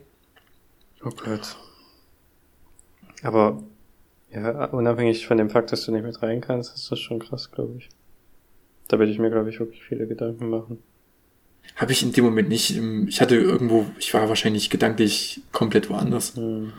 Oh 1.03 1.11
Gott. 1.11 1.55
Aber 3.23 3.63
ja, 4.31 4.65
unabhängig 4.65 5.25
von 5.25 5.37
dem 5.37 5.49
Fakt, 5.49 5.71
dass 5.71 5.85
du 5.85 5.91
nicht 5.91 6.03
mit 6.03 6.21
rein 6.21 6.41
kannst, 6.41 6.75
ist 6.75 6.91
das 6.91 6.99
schon 6.99 7.19
krass, 7.19 7.51
glaube 7.51 7.75
ich. 7.77 7.89
Da 8.87 8.99
würde 8.99 9.11
ich 9.11 9.19
mir, 9.19 9.29
glaube 9.29 9.49
ich, 9.49 9.59
wirklich 9.59 9.83
viele 9.83 10.07
Gedanken 10.07 10.49
machen. 10.49 10.79
Habe 11.75 11.91
ich 11.91 12.03
in 12.03 12.11
dem 12.11 12.25
Moment 12.25 12.49
nicht. 12.49 12.77
Ich 13.07 13.21
hatte 13.21 13.35
irgendwo, 13.35 13.85
ich 13.99 14.13
war 14.13 14.27
wahrscheinlich 14.27 14.69
gedanklich 14.69 15.41
komplett 15.51 15.89
woanders. 15.89 16.35
Hm. 16.35 16.73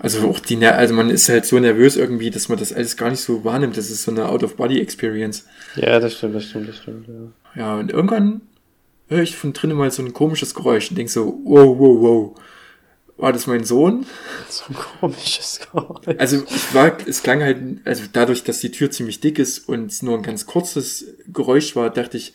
Also 0.00 0.28
auch 0.28 0.40
die, 0.40 0.56
Ner- 0.56 0.74
also 0.74 0.92
man 0.92 1.08
ist 1.08 1.28
halt 1.28 1.46
so 1.46 1.58
nervös 1.58 1.96
irgendwie, 1.96 2.30
dass 2.30 2.48
man 2.48 2.58
das 2.58 2.72
alles 2.72 2.96
gar 2.96 3.10
nicht 3.10 3.20
so 3.20 3.44
wahrnimmt. 3.44 3.76
Das 3.76 3.90
ist 3.90 4.02
so 4.02 4.10
eine 4.10 4.28
Out-of-Body-Experience. 4.28 5.46
Ja, 5.76 6.00
das 6.00 6.14
stimmt, 6.16 6.34
das 6.34 6.44
stimmt, 6.46 6.68
das 6.68 6.78
stimmt, 6.78 7.06
ja. 7.06 7.14
Ja, 7.54 7.76
und 7.78 7.90
irgendwann 7.92 8.40
höre 9.08 9.22
ich 9.22 9.36
von 9.36 9.52
drinnen 9.52 9.76
mal 9.76 9.90
so 9.90 10.02
ein 10.02 10.12
komisches 10.12 10.54
Geräusch 10.54 10.90
und 10.90 10.96
denk 10.98 11.10
so, 11.10 11.38
wow, 11.44 11.78
wow, 11.78 12.00
wow. 12.00 12.40
War 13.18 13.32
das 13.32 13.46
mein 13.46 13.64
Sohn? 13.64 14.04
So 14.48 14.64
ein 14.68 14.76
komisches 15.00 15.60
Geräusch. 15.70 16.16
Also 16.18 16.42
ich 16.48 16.74
war, 16.74 16.96
es 17.06 17.22
klang 17.22 17.40
halt, 17.42 17.58
also 17.84 18.02
dadurch, 18.12 18.42
dass 18.42 18.58
die 18.58 18.70
Tür 18.72 18.90
ziemlich 18.90 19.20
dick 19.20 19.38
ist 19.38 19.68
und 19.68 19.86
es 19.92 20.02
nur 20.02 20.16
ein 20.16 20.22
ganz 20.24 20.44
kurzes 20.46 21.06
Geräusch 21.32 21.76
war, 21.76 21.88
dachte 21.90 22.16
ich, 22.16 22.34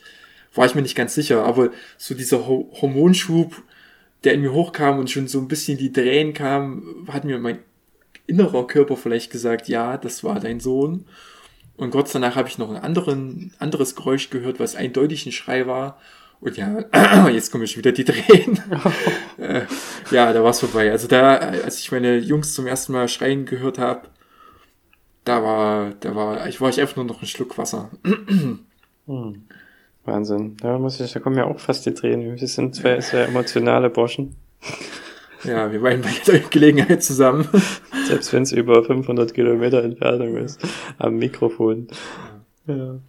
war 0.56 0.66
ich 0.66 0.76
mir 0.76 0.82
nicht 0.82 0.96
ganz 0.96 1.14
sicher. 1.14 1.44
Aber 1.44 1.72
so 1.98 2.16
dieser 2.16 2.48
Ho 2.48 2.72
Hormonschub, 2.82 3.54
der 4.24 4.34
in 4.34 4.42
mir 4.42 4.54
hochkam 4.54 5.00
und 5.00 5.10
schon 5.10 5.28
so 5.28 5.40
ein 5.40 5.48
bisschen 5.48 5.78
die 5.78 5.92
Tränen 5.92 6.34
kam, 6.34 7.08
hat 7.12 7.24
mir 7.24 7.40
mein 7.40 7.60
innerer 8.26 8.68
Körper 8.68 8.98
vielleicht 8.98 9.32
gesagt, 9.32 9.68
ja, 9.68 9.98
das 9.98 10.24
war 10.24 10.40
dein 10.40 10.60
Sohn. 10.60 11.06
Und 11.78 11.92
kurz 11.92 12.12
danach 12.12 12.36
habe 12.36 12.50
ich 12.50 12.58
noch 12.58 12.70
ein 12.70 12.82
anderen, 12.82 13.54
anderes 13.60 13.96
Geräusch 13.96 14.30
gehört, 14.30 14.60
was 14.60 14.76
eindeutig 14.76 15.26
ein 15.26 15.32
Schrei 15.32 15.68
war. 15.68 16.00
Und 16.40 16.58
ja, 16.58 16.84
jetzt 17.30 17.52
kommen 17.52 17.68
schon 17.68 17.80
wieder 17.80 17.92
die 17.92 18.06
Tränen. 18.06 18.60
äh, 19.38 19.62
ja, 20.12 20.34
da 20.34 20.44
war 20.44 20.52
es 20.52 20.60
vorbei. 20.60 20.92
Also 20.92 21.08
da, 21.08 21.36
als 21.36 21.80
ich 21.80 21.92
meine 21.92 22.18
Jungs 22.18 22.54
zum 22.54 22.68
ersten 22.68 22.94
Mal 22.94 23.08
schreien 23.08 23.46
gehört 23.46 23.78
habe, 23.78 24.10
da 25.24 25.44
war, 25.44 25.92
da 26.00 26.16
war, 26.16 26.48
ich 26.48 26.60
war 26.62 26.70
ich 26.70 26.80
einfach 26.80 26.96
nur 26.96 27.06
noch 27.06 27.22
ein 27.22 27.28
Schluck 27.28 27.58
Wasser. 27.58 27.92
Hm. 29.10 29.48
Wahnsinn. 30.08 30.58
Da 30.62 30.80
muss 30.80 31.00
ich, 31.00 31.12
da 31.12 31.20
kommen 31.20 31.38
ja 31.38 31.46
auch 31.46 31.60
fast 31.60 31.86
die 31.86 31.94
Tränen. 31.94 32.40
Wir 32.40 32.48
sind 32.48 32.74
zwei 32.76 33.00
sehr 33.02 33.28
emotionale 33.28 33.90
Burschen. 33.90 34.36
Ja, 35.44 35.72
wir 35.72 35.82
weinen 35.84 36.02
bei 36.02 36.10
jeder 36.10 36.40
Gelegenheit 36.50 37.04
zusammen. 37.04 37.48
Selbst 38.08 38.34
wenn 38.34 38.44
es 38.44 38.52
über 38.52 38.84
500 38.84 39.34
Kilometer 39.34 39.84
Entfernung 39.84 40.38
ist. 40.38 40.60
Am 40.98 41.18
Mikrofon. 41.18 41.88
Ja. 42.66 43.00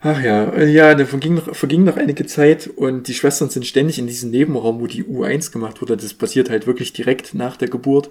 Ach 0.00 0.22
ja, 0.22 0.50
äh, 0.50 0.70
ja, 0.70 0.94
dann 0.94 1.06
verging 1.06 1.36
noch, 1.36 1.56
verging 1.56 1.84
noch 1.84 1.96
einige 1.96 2.26
Zeit 2.26 2.66
und 2.66 3.08
die 3.08 3.14
Schwestern 3.14 3.48
sind 3.48 3.64
ständig 3.64 3.98
in 3.98 4.06
diesem 4.06 4.30
Nebenraum, 4.30 4.80
wo 4.80 4.86
die 4.86 5.02
U1 5.02 5.50
gemacht 5.50 5.80
wurde. 5.80 5.96
Das 5.96 6.12
passiert 6.12 6.50
halt 6.50 6.66
wirklich 6.66 6.92
direkt 6.92 7.32
nach 7.32 7.56
der 7.56 7.68
Geburt. 7.68 8.10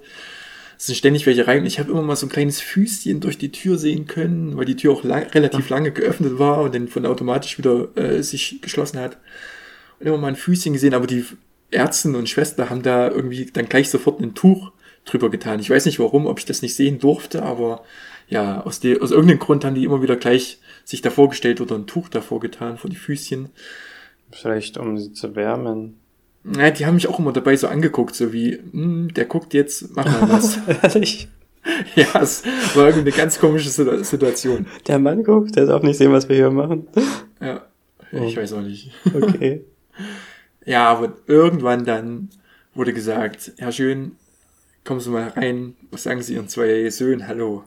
Es 0.84 0.88
sind 0.88 0.98
ständig 0.98 1.26
welche 1.26 1.48
rein. 1.48 1.66
Ich 1.66 1.80
habe 1.80 1.92
immer 1.92 2.02
mal 2.02 2.18
so 2.18 2.26
ein 2.26 2.30
kleines 2.30 2.60
Füßchen 2.60 3.22
durch 3.22 3.38
die 3.38 3.54
Tür 3.54 3.78
sehen 3.78 4.06
können, 4.06 4.58
weil 4.58 4.66
die 4.66 4.76
Tür 4.76 4.92
auch 4.92 5.06
lang, 5.06 5.28
relativ 5.28 5.70
lange 5.70 5.94
geöffnet 5.94 6.40
war 6.40 6.62
und 6.62 6.76
dann 6.76 6.90
von 6.90 7.06
automatisch 7.06 7.58
wieder 7.58 7.96
äh, 7.96 8.22
sich 8.22 8.60
geschlossen 8.62 9.00
hat. 9.00 9.18
Und 10.02 10.08
immer 10.08 10.18
mal 10.18 10.28
ein 10.28 10.36
Füßchen 10.36 10.74
gesehen, 10.74 10.94
aber 10.94 11.08
die 11.08 11.24
Ärzte 11.72 12.10
und 12.10 12.28
Schwester 12.28 12.70
haben 12.70 12.82
da 12.82 13.08
irgendwie 13.08 13.46
dann 13.46 13.70
gleich 13.70 13.90
sofort 13.90 14.20
ein 14.20 14.36
Tuch 14.36 14.74
drüber 15.06 15.32
getan. 15.32 15.62
Ich 15.62 15.70
weiß 15.70 15.86
nicht 15.86 16.00
warum, 16.00 16.26
ob 16.26 16.38
ich 16.40 16.46
das 16.46 16.62
nicht 16.62 16.76
sehen 16.76 17.00
durfte, 17.00 17.44
aber 17.44 17.86
ja, 18.28 18.60
aus, 18.60 18.82
de, 18.82 19.00
aus 19.00 19.12
irgendeinem 19.12 19.40
Grund 19.40 19.64
haben 19.64 19.76
die 19.76 19.86
immer 19.86 20.02
wieder 20.02 20.18
gleich 20.18 20.60
sich 20.84 21.02
davor 21.02 21.30
gestellt 21.30 21.62
oder 21.62 21.76
ein 21.76 21.88
Tuch 21.88 22.10
davor 22.10 22.42
getan 22.42 22.78
vor 22.78 22.90
die 22.90 22.98
Füßchen. 22.98 23.52
Vielleicht 24.34 24.78
um 24.78 24.98
sie 24.98 25.14
zu 25.14 25.34
wärmen. 25.34 26.03
Ja, 26.46 26.72
die 26.72 26.86
haben 26.86 26.96
mich 26.96 27.08
auch 27.08 27.20
immer 27.20 27.32
dabei 27.32 27.56
so 27.56 27.68
angeguckt, 27.68 28.16
so 28.16 28.34
wie, 28.34 28.60
hm, 28.72 29.14
der 29.14 29.26
guckt 29.26 29.54
jetzt, 29.54 29.96
mach 29.96 30.06
mal 30.06 30.30
was. 30.30 30.58
Ehrlich? 30.84 31.28
ja, 31.96 32.22
es 32.22 32.44
war 32.76 32.88
irgendwie 32.88 33.08
eine 33.10 33.12
ganz 33.12 33.40
komische 33.40 33.70
Situ- 33.70 34.04
Situation. 34.04 34.66
Der 34.88 35.00
Mann 35.00 35.24
guckt, 35.24 35.56
der 35.56 35.66
darf 35.66 35.84
nicht 35.84 35.98
sehen, 35.98 36.12
was 36.12 36.28
wir 36.28 36.36
hier 36.36 36.52
machen. 36.52 36.88
Ja, 37.40 37.62
ich 38.12 38.36
weiß 38.36 38.54
auch 38.54 38.62
nicht. 38.62 38.92
Okay. 39.14 39.64
Ja, 40.66 40.88
aber 40.90 41.18
irgendwann 41.28 41.84
dann 41.84 42.30
wurde 42.74 42.94
gesagt, 42.94 43.52
Herr 43.58 43.74
Schön, 43.74 44.14
kommen 44.86 45.02
Sie 45.02 45.10
mal 45.10 45.28
rein, 45.28 45.76
was 45.92 46.04
sagen 46.04 46.22
Sie 46.22 46.36
Ihren 46.36 46.48
zwei 46.48 46.90
Söhnen, 46.90 47.28
hallo. 47.28 47.66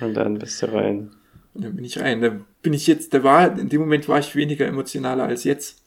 Und 0.00 0.14
dann 0.14 0.38
bist 0.38 0.62
du 0.62 0.72
rein. 0.72 1.10
Und 1.54 1.64
dann 1.64 1.74
bin 1.74 1.84
ich 1.84 1.98
rein. 1.98 2.20
Da 2.20 2.36
bin 2.62 2.72
ich 2.72 2.86
jetzt, 2.86 3.12
da 3.14 3.24
war, 3.24 3.58
in 3.58 3.68
dem 3.68 3.80
Moment 3.80 4.08
war 4.08 4.20
ich 4.20 4.36
weniger 4.36 4.64
emotionaler 4.66 5.24
als 5.24 5.42
jetzt. 5.42 5.77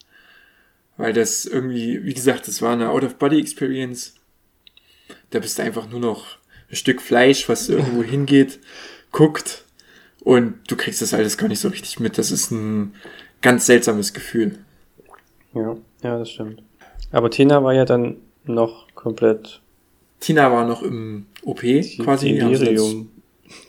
Weil 0.98 1.14
das 1.14 1.46
irgendwie, 1.46 2.04
wie 2.06 2.14
gesagt, 2.14 2.48
das 2.48 2.62
war 2.62 2.74
eine 2.74 2.90
Out-of-Body-Experience. 2.90 4.16
Da 5.32 5.40
bist 5.40 5.58
du 5.58 5.64
einfach 5.64 5.90
nur 5.90 6.00
noch 6.00 6.38
ein 6.70 6.76
Stück 6.76 7.02
Fleisch, 7.02 7.48
was 7.50 7.70
irgendwo 7.70 8.04
hingeht, 8.04 8.60
guckt 9.12 9.66
und 10.22 10.56
du 10.68 10.76
kriegst 10.76 11.02
das 11.02 11.14
alles 11.14 11.38
gar 11.38 11.48
nicht 11.48 11.60
so 11.60 11.70
richtig 11.70 12.00
mit. 12.00 12.18
Das 12.18 12.32
ist 12.32 12.52
ein 12.52 12.94
ganz 13.42 13.66
seltsames 13.66 14.14
Gefühl. 14.14 14.60
Ja, 15.54 15.76
ja, 16.04 16.20
das 16.20 16.30
stimmt. 16.30 16.62
Aber 17.12 17.30
Tina 17.30 17.64
war 17.64 17.74
ja 17.74 17.86
dann 17.86 18.18
noch 18.46 18.88
komplett 18.96 19.62
Tina 20.20 20.52
war 20.52 20.68
noch 20.68 20.84
im 20.84 21.26
OP 21.44 21.62
quasi. 22.04 22.38
Delirium. 22.38 23.10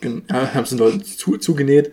gen- 0.01 0.21
ja, 0.29 0.53
haben 0.53 0.65
sie 0.65 0.75
noch 0.75 0.95
zu, 1.01 1.37
zugenäht. 1.37 1.91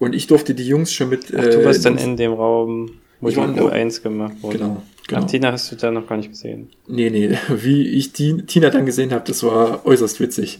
Und 0.00 0.14
ich 0.14 0.26
durfte 0.26 0.54
die 0.54 0.66
Jungs 0.66 0.92
schon 0.92 1.08
mit. 1.08 1.26
Ach, 1.36 1.44
du 1.44 1.64
warst 1.64 1.84
dann 1.84 1.94
ins- 1.94 2.02
in 2.02 2.16
dem 2.16 2.32
Raum, 2.32 2.98
wo 3.22 3.28
Ich 3.28 3.36
der- 3.36 3.46
U1 3.46 4.02
gemacht 4.02 4.34
wurde. 4.42 4.58
Genau, 4.58 4.82
genau. 5.08 5.22
Ach, 5.22 5.26
Tina 5.26 5.52
hast 5.52 5.72
du 5.72 5.76
da 5.76 5.90
noch 5.90 6.06
gar 6.06 6.16
nicht 6.18 6.28
gesehen. 6.30 6.68
Nee, 6.86 7.08
nee, 7.08 7.30
wie 7.48 7.88
ich 7.88 8.12
die, 8.12 8.42
Tina 8.42 8.68
dann 8.68 8.84
gesehen 8.84 9.12
habe, 9.12 9.24
das 9.26 9.42
war 9.42 9.86
äußerst 9.86 10.20
witzig. 10.20 10.58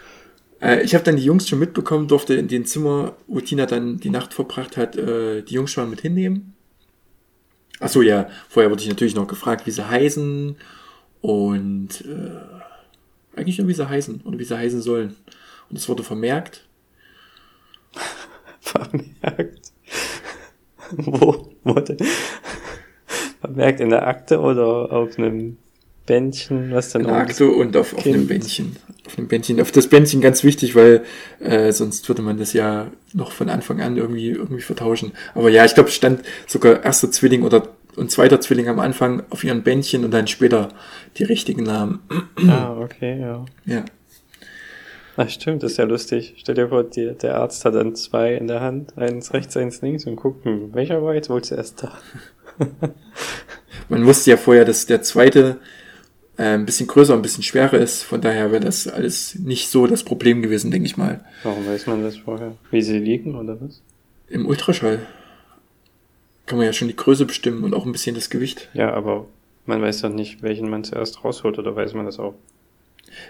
äh, 0.60 0.82
ich 0.82 0.94
habe 0.94 1.04
dann 1.04 1.16
die 1.16 1.24
Jungs 1.24 1.48
schon 1.48 1.58
mitbekommen, 1.60 2.08
durfte 2.08 2.34
in 2.34 2.48
den 2.48 2.66
Zimmer, 2.66 3.14
wo 3.26 3.40
Tina 3.40 3.64
dann 3.64 3.98
die 3.98 4.10
Nacht 4.10 4.34
verbracht 4.34 4.76
hat, 4.76 4.96
äh, 4.96 5.42
die 5.42 5.54
Jungs 5.54 5.70
schon 5.70 5.84
mal 5.84 5.90
mit 5.90 6.02
hinnehmen. 6.02 6.54
Ach 7.80 7.88
so, 7.88 8.02
ja, 8.02 8.28
vorher 8.48 8.70
wurde 8.70 8.82
ich 8.82 8.88
natürlich 8.88 9.14
noch 9.14 9.26
gefragt, 9.26 9.66
wie 9.66 9.70
sie 9.72 9.88
heißen 9.88 10.56
und 11.20 11.88
äh, 12.02 13.38
eigentlich 13.38 13.58
nur, 13.58 13.68
wie 13.68 13.74
sie 13.74 13.88
heißen 13.88 14.20
oder 14.24 14.38
wie 14.38 14.44
sie 14.44 14.56
heißen 14.58 14.82
sollen. 14.82 15.16
Und 15.70 15.76
es 15.78 15.88
wurde 15.88 16.02
vermerkt. 16.02 16.66
Vermerkt. 18.60 19.61
wo, 21.64 21.80
denn? 21.80 21.98
Vermerkt 23.40 23.80
in 23.80 23.90
der 23.90 24.06
Akte 24.06 24.40
oder 24.40 24.92
auf 24.92 25.18
einem 25.18 25.58
Bändchen, 26.06 26.72
was 26.72 26.90
dann 26.90 27.02
in 27.02 27.08
der 27.08 27.16
Akte 27.16 27.48
und 27.48 27.76
auf, 27.76 27.94
auf 27.94 28.06
einem. 28.06 28.26
Bändchen. 28.26 28.76
Auf 29.06 29.18
einem 29.18 29.28
Bändchen. 29.28 29.60
Auf 29.60 29.72
das 29.72 29.88
Bändchen 29.88 30.20
ganz 30.20 30.44
wichtig, 30.44 30.74
weil 30.74 31.04
äh, 31.40 31.72
sonst 31.72 32.08
würde 32.08 32.22
man 32.22 32.38
das 32.38 32.52
ja 32.52 32.90
noch 33.12 33.32
von 33.32 33.48
Anfang 33.48 33.80
an 33.80 33.96
irgendwie 33.96 34.30
irgendwie 34.30 34.62
vertauschen. 34.62 35.12
Aber 35.34 35.50
ja, 35.50 35.64
ich 35.64 35.74
glaube, 35.74 35.88
es 35.88 35.94
stand 35.94 36.22
sogar 36.46 36.84
erster 36.84 37.10
Zwilling 37.10 37.42
oder 37.42 37.68
und 37.96 38.10
zweiter 38.10 38.40
Zwilling 38.40 38.68
am 38.68 38.80
Anfang 38.80 39.22
auf 39.30 39.44
ihren 39.44 39.62
Bändchen 39.62 40.04
und 40.04 40.12
dann 40.12 40.26
später 40.26 40.68
die 41.18 41.24
richtigen 41.24 41.64
Namen. 41.64 42.00
Ah, 42.48 42.76
okay, 42.78 43.20
ja. 43.20 43.44
Ja. 43.66 43.84
Ach, 45.16 45.28
stimmt, 45.28 45.62
das 45.62 45.72
ist 45.72 45.78
ja 45.78 45.84
lustig. 45.84 46.34
Stell 46.38 46.54
dir 46.54 46.68
vor, 46.68 46.84
die, 46.84 47.12
der 47.12 47.36
Arzt 47.36 47.64
hat 47.64 47.74
dann 47.74 47.94
zwei 47.94 48.34
in 48.34 48.48
der 48.48 48.60
Hand, 48.60 48.96
eins 48.96 49.34
rechts, 49.34 49.56
eins 49.56 49.82
links 49.82 50.06
und 50.06 50.16
guckt, 50.16 50.44
hm, 50.44 50.72
welcher 50.72 51.02
war 51.02 51.14
jetzt 51.14 51.28
wohl 51.28 51.42
zuerst 51.42 51.82
da? 51.82 51.92
Man 53.88 54.06
wusste 54.06 54.30
ja 54.30 54.36
vorher, 54.36 54.64
dass 54.64 54.86
der 54.86 55.02
zweite 55.02 55.58
äh, 56.38 56.54
ein 56.54 56.64
bisschen 56.64 56.86
größer, 56.86 57.12
ein 57.12 57.22
bisschen 57.22 57.42
schwerer 57.42 57.78
ist. 57.78 58.02
Von 58.02 58.20
daher 58.22 58.52
wäre 58.52 58.64
das 58.64 58.88
alles 58.88 59.34
nicht 59.38 59.68
so 59.68 59.86
das 59.86 60.02
Problem 60.02 60.40
gewesen, 60.40 60.70
denke 60.70 60.86
ich 60.86 60.96
mal. 60.96 61.24
Warum 61.42 61.66
weiß 61.66 61.86
man 61.86 62.02
das 62.02 62.16
vorher? 62.16 62.56
Wie 62.70 62.82
sie 62.82 62.98
liegen 62.98 63.34
oder 63.34 63.60
was? 63.60 63.82
Im 64.28 64.46
Ultraschall 64.46 65.00
kann 66.46 66.58
man 66.58 66.66
ja 66.66 66.72
schon 66.72 66.88
die 66.88 66.96
Größe 66.96 67.26
bestimmen 67.26 67.64
und 67.64 67.74
auch 67.74 67.84
ein 67.84 67.92
bisschen 67.92 68.14
das 68.14 68.30
Gewicht. 68.30 68.70
Ja, 68.72 68.92
aber 68.94 69.26
man 69.66 69.82
weiß 69.82 70.00
doch 70.02 70.08
nicht, 70.08 70.42
welchen 70.42 70.70
man 70.70 70.84
zuerst 70.84 71.22
rausholt, 71.22 71.58
oder 71.58 71.76
weiß 71.76 71.94
man 71.94 72.06
das 72.06 72.18
auch? 72.18 72.34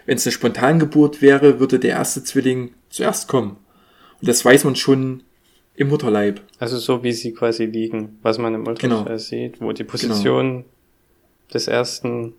Wenn 0.07 0.17
es 0.17 0.27
eine 0.27 0.33
Spontangeburt 0.33 1.23
wäre, 1.23 1.61
würde 1.61 1.79
der 1.79 1.91
erste 1.93 2.23
Zwilling 2.25 2.73
zuerst 2.91 3.29
kommen. 3.29 3.57
Und 4.21 4.29
das 4.29 4.45
weiß 4.45 4.65
man 4.65 4.77
schon 4.77 5.23
im 5.75 5.89
Mutterleib. 5.89 6.41
Also 6.59 6.79
so 6.79 7.03
wie 7.03 7.13
sie 7.13 7.33
quasi 7.33 7.65
liegen, 7.65 8.19
was 8.23 8.39
man 8.39 8.55
im 8.55 8.67
Ultraschall 8.67 9.05
Genau. 9.05 9.19
sieht, 9.19 9.61
wo 9.61 9.73
die 9.73 9.85
Position 9.85 10.65
des 11.53 11.67
ersten 11.69 12.35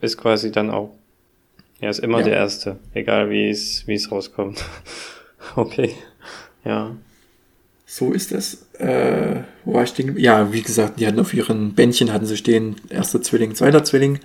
ist 0.00 0.16
quasi 0.16 0.52
dann 0.52 0.70
auch, 0.70 0.94
er 1.80 1.90
ist 1.90 1.98
immer 1.98 2.18
Ja. 2.18 2.24
der 2.26 2.34
Erste, 2.36 2.78
egal 2.94 3.30
wie 3.30 3.50
es, 3.50 3.86
wie 3.88 3.94
es 3.94 4.10
rauskommt. 4.12 4.64
okay, 5.56 5.94
ja. 6.64 6.94
So 7.84 8.12
ist 8.12 8.32
das. 8.32 8.66
Äh, 8.78 9.42
wo 9.64 9.74
war 9.74 9.82
ich 9.82 9.94
geblieben? 9.94 10.18
Ja, 10.18 10.52
wie 10.52 10.62
gesagt, 10.62 10.98
die 11.00 11.06
hatten 11.06 11.20
auf 11.20 11.34
ihren 11.34 11.74
Bändchen 11.74 12.10
hatten 12.12 12.24
sie 12.24 12.36
stehen, 12.38 12.76
erster 12.88 13.20
Zwilling, 13.20 13.54
zweiter 13.54 13.84
Zwilling. 13.84 14.20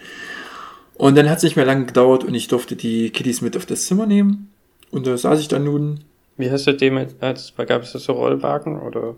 Und 0.98 1.16
dann 1.16 1.30
hat 1.30 1.38
es 1.38 1.44
nicht 1.44 1.56
mehr 1.56 1.66
lange 1.66 1.86
gedauert 1.86 2.24
und 2.24 2.34
ich 2.34 2.48
durfte 2.48 2.76
die 2.76 3.12
Kitties 3.12 3.42
mit 3.42 3.56
auf 3.56 3.66
das 3.66 3.86
Zimmer 3.86 4.06
nehmen. 4.08 4.52
Und 4.90 5.06
da 5.06 5.16
saß 5.18 5.40
ich 5.40 5.48
dann 5.48 5.64
nun, 5.64 6.00
Wie 6.38 6.50
hast 6.50 6.66
du 6.68 6.74
dem, 6.74 6.98
als, 7.20 7.54
gab 7.56 7.84
es 7.84 7.92
da 7.94 8.00
so 8.00 8.14
Rollwagen 8.14 8.80
oder? 8.80 9.16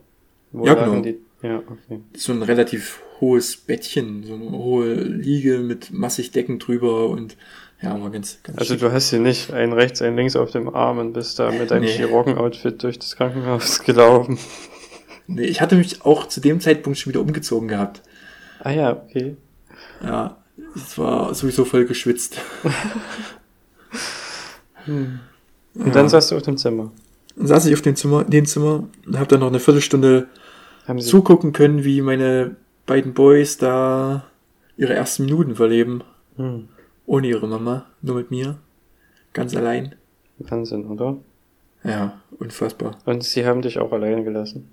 Wo 0.51 0.65
Ja, 0.65 0.73
genau. 0.73 1.01
Die? 1.01 1.17
Ja, 1.41 1.57
okay. 1.59 2.01
so 2.17 2.33
ein 2.33 2.43
relativ 2.43 3.01
hohes 3.21 3.55
Bettchen, 3.55 4.23
so 4.25 4.33
eine 4.33 4.51
hohe 4.51 4.93
Liege 4.93 5.59
mit 5.59 5.91
massig 5.91 6.31
Decken 6.31 6.59
drüber 6.59 7.07
und 7.09 7.37
ja, 7.81 8.01
war 8.01 8.09
ganz, 8.09 8.39
ganz 8.43 8.57
Also 8.57 8.73
schick. 8.73 8.81
du 8.81 8.91
hast 8.91 9.09
sie 9.09 9.19
nicht 9.19 9.53
ein 9.53 9.71
rechts, 9.71 10.01
ein 10.01 10.17
links 10.17 10.35
auf 10.35 10.51
dem 10.51 10.67
Arm 10.73 10.97
und 10.97 11.13
bist 11.13 11.39
da 11.39 11.49
mit 11.51 11.71
deinem 11.71 11.83
Nee. 11.83 11.91
Chirurgen-Outfit 11.91 12.83
durch 12.83 12.99
das 12.99 13.15
Krankenhaus 13.15 13.83
gelaufen. 13.85 14.37
Nee, 15.27 15.43
ich 15.45 15.61
hatte 15.61 15.75
mich 15.75 16.03
auch 16.03 16.27
zu 16.27 16.41
dem 16.41 16.59
Zeitpunkt 16.59 16.99
schon 16.99 17.13
wieder 17.13 17.21
umgezogen 17.21 17.69
gehabt. 17.69 18.01
Ah 18.61 18.71
ja, 18.71 18.91
okay. 18.91 19.37
Ja, 20.03 20.35
es 20.75 20.97
war 20.97 21.33
sowieso 21.33 21.65
voll 21.65 21.85
geschwitzt. 21.85 22.39
Und 24.87 25.19
Ja. 25.75 25.91
dann 25.91 26.09
saß 26.09 26.29
du 26.29 26.35
auf 26.37 26.41
dem 26.43 26.57
Zimmer. 26.57 26.91
Dann 27.35 27.47
saß 27.47 27.65
ich 27.67 27.73
auf 27.73 27.81
dem 27.81 27.95
Zimmer, 27.95 28.23
dem 28.23 28.45
Zimmer 28.45 28.87
und 29.05 29.17
habe 29.17 29.27
dann 29.27 29.39
noch 29.41 29.47
eine 29.47 29.59
Viertelstunde 29.59 30.27
zugucken 30.99 31.53
können, 31.53 31.83
wie 31.83 32.01
meine 32.01 32.55
beiden 32.85 33.13
Boys 33.13 33.57
da 33.57 34.23
ihre 34.77 34.93
ersten 34.93 35.25
Minuten 35.25 35.55
verleben. 35.55 36.03
hm, 36.37 36.67
Ohne 37.05 37.27
ihre 37.27 37.47
Mama, 37.47 37.85
nur 38.01 38.15
mit 38.15 38.31
mir. 38.31 38.57
Ganz 39.33 39.55
allein. 39.55 39.95
Wahnsinn, 40.39 40.85
oder? 40.85 41.17
Ja, 41.83 42.19
unfassbar. 42.39 42.97
Und 43.05 43.23
sie 43.23 43.45
haben 43.45 43.61
dich 43.61 43.77
auch 43.79 43.91
allein 43.91 44.23
gelassen. 44.23 44.69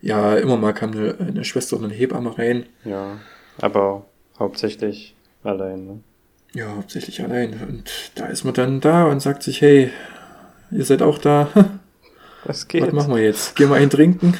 Ja, 0.00 0.36
immer 0.36 0.56
mal 0.56 0.72
kam 0.72 0.92
eine, 0.92 1.16
eine 1.18 1.44
Schwester 1.44 1.76
und 1.76 1.84
eine 1.84 1.94
Hebamme 1.94 2.36
rein. 2.38 2.66
Ja, 2.84 3.18
aber 3.60 4.04
hauptsächlich 4.42 5.14
allein, 5.42 5.86
ne? 5.86 6.00
Ja, 6.54 6.74
hauptsächlich 6.76 7.22
allein. 7.22 7.54
Und 7.66 7.90
da 8.14 8.26
ist 8.26 8.44
man 8.44 8.52
dann 8.54 8.80
da 8.80 9.06
und 9.06 9.20
sagt 9.20 9.42
sich, 9.42 9.60
hey, 9.62 9.90
ihr 10.70 10.84
seid 10.84 11.00
auch 11.02 11.18
da. 11.18 11.48
Was 12.44 12.68
geht? 12.68 12.82
Was 12.82 12.92
machen 12.92 13.14
wir 13.14 13.22
jetzt? 13.22 13.56
Gehen 13.56 13.70
wir 13.70 13.76
einen 13.76 13.88
trinken? 13.90 14.34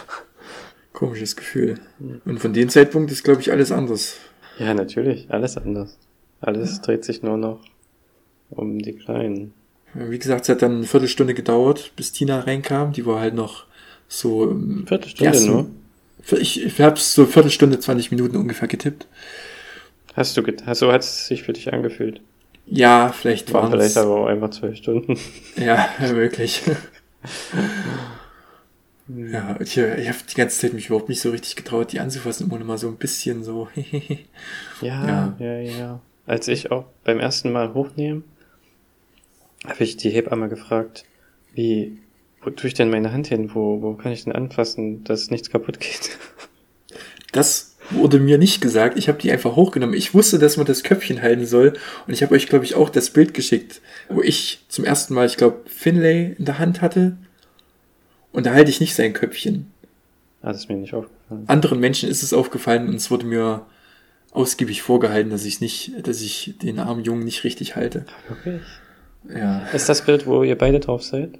Komisches 0.92 1.36
Gefühl. 1.36 1.78
Und 2.24 2.40
von 2.40 2.52
dem 2.52 2.68
Zeitpunkt 2.68 3.12
ist, 3.12 3.22
glaube 3.22 3.40
ich, 3.40 3.52
alles 3.52 3.70
anders. 3.70 4.16
Ja, 4.58 4.74
natürlich, 4.74 5.30
alles 5.30 5.56
anders. 5.56 5.96
Alles 6.40 6.80
dreht 6.80 7.04
sich 7.04 7.22
nur 7.22 7.36
noch 7.36 7.60
um 8.50 8.78
die 8.78 8.94
Kleinen. 8.94 9.52
Wie 9.94 10.18
gesagt, 10.18 10.42
es 10.42 10.48
hat 10.48 10.62
dann 10.62 10.76
eine 10.78 10.86
Viertelstunde 10.86 11.34
gedauert, 11.34 11.92
bis 11.94 12.12
Tina 12.12 12.40
reinkam. 12.40 12.92
Die 12.92 13.06
war 13.06 13.20
halt 13.20 13.34
noch 13.34 13.66
so. 14.08 14.50
im 14.50 14.86
Viertelstunde 14.86 15.32
ersten- 15.32 15.46
nur. 15.52 15.66
Ich, 16.32 16.62
ich 16.62 16.80
habe 16.80 16.98
so 16.98 17.26
Viertelstunde, 17.26 17.78
20 17.78 18.10
Minuten 18.10 18.36
ungefähr 18.36 18.68
getippt. 18.68 19.06
Hast 20.14 20.36
du, 20.36 20.42
get 20.42 20.62
so 20.74 20.92
hat 20.92 21.02
es 21.02 21.26
sich 21.26 21.42
für 21.42 21.52
dich 21.52 21.72
angefühlt. 21.72 22.20
Ja, 22.66 23.12
vielleicht 23.12 23.52
War 23.52 23.62
waren 23.62 23.70
vielleicht 23.72 23.90
es. 23.92 23.96
aber 23.96 24.16
auch 24.16 24.26
einfach 24.26 24.50
zwölf 24.50 24.76
Stunden. 24.76 25.18
Ja, 25.56 25.88
möglich. 26.12 26.62
ja, 29.08 29.56
ich, 29.60 29.76
ich 29.76 30.08
habe 30.08 30.18
die 30.30 30.34
ganze 30.34 30.60
Zeit 30.60 30.74
mich 30.74 30.86
überhaupt 30.86 31.08
nicht 31.08 31.20
so 31.20 31.30
richtig 31.30 31.56
getraut, 31.56 31.92
die 31.92 32.00
anzufassen, 32.00 32.50
ohne 32.52 32.64
mal 32.64 32.78
so 32.78 32.88
ein 32.88 32.96
bisschen 32.96 33.42
so. 33.42 33.68
Ja, 34.82 35.34
ja, 35.38 35.58
ja, 35.60 36.00
Als 36.26 36.46
ich 36.48 36.70
auch 36.70 36.84
beim 37.04 37.18
ersten 37.20 37.50
Mal 37.52 37.74
hochnehmen, 37.74 38.24
habe 39.64 39.82
ich 39.82 39.96
die 39.96 40.10
Hebamme 40.10 40.48
gefragt, 40.48 41.04
wie, 41.54 41.98
wo 42.48 42.54
tue 42.54 42.68
ich 42.68 42.74
denn 42.74 42.88
meine 42.88 43.12
Hand 43.12 43.26
hin? 43.26 43.50
Wo, 43.54 43.82
wo 43.82 43.92
kann 43.92 44.10
ich 44.10 44.24
denn 44.24 44.32
anfassen, 44.32 45.04
dass 45.04 45.30
nichts 45.30 45.50
kaputt 45.50 45.80
geht? 45.80 46.10
Das 47.30 47.76
wurde 47.90 48.20
mir 48.20 48.38
nicht 48.38 48.62
gesagt. 48.62 48.96
Ich 48.96 49.06
habe 49.06 49.18
die 49.18 49.30
einfach 49.30 49.54
hochgenommen. 49.54 49.94
Ich 49.94 50.14
wusste, 50.14 50.38
dass 50.38 50.56
man 50.56 50.64
das 50.64 50.82
Köpfchen 50.82 51.20
halten 51.20 51.44
soll. 51.44 51.74
Und 52.06 52.14
ich 52.14 52.22
habe 52.22 52.34
euch, 52.34 52.46
glaube 52.46 52.64
ich, 52.64 52.74
auch 52.74 52.88
das 52.88 53.10
Bild 53.10 53.34
geschickt, 53.34 53.82
wo 54.08 54.22
ich 54.22 54.64
zum 54.68 54.86
ersten 54.86 55.12
Mal, 55.12 55.26
ich 55.26 55.36
glaube, 55.36 55.60
Finlay 55.66 56.34
in 56.38 56.46
der 56.46 56.58
Hand 56.58 56.80
hatte. 56.80 57.18
Und 58.32 58.46
da 58.46 58.54
halte 58.54 58.70
ich 58.70 58.80
nicht 58.80 58.94
sein 58.94 59.12
Köpfchen. 59.12 59.70
Ah, 60.40 60.52
das 60.52 60.62
ist 60.62 60.68
mir 60.70 60.76
nicht 60.76 60.94
aufgefallen. 60.94 61.44
Anderen 61.48 61.80
Menschen 61.80 62.08
ist 62.08 62.22
es 62.22 62.32
aufgefallen 62.32 62.88
und 62.88 62.94
es 62.94 63.10
wurde 63.10 63.26
mir 63.26 63.66
ausgiebig 64.30 64.80
vorgehalten, 64.80 65.28
dass 65.28 65.44
ich 65.44 65.60
nicht, 65.60 65.92
dass 66.08 66.22
ich 66.22 66.54
den 66.62 66.78
armen 66.78 67.04
Jungen 67.04 67.26
nicht 67.26 67.44
richtig 67.44 67.76
halte. 67.76 68.06
Wirklich? 68.26 68.62
Ja, 69.28 69.66
Ist 69.66 69.90
das 69.90 70.06
Bild, 70.06 70.26
wo 70.26 70.42
ihr 70.44 70.56
beide 70.56 70.80
drauf 70.80 71.02
seid? 71.02 71.38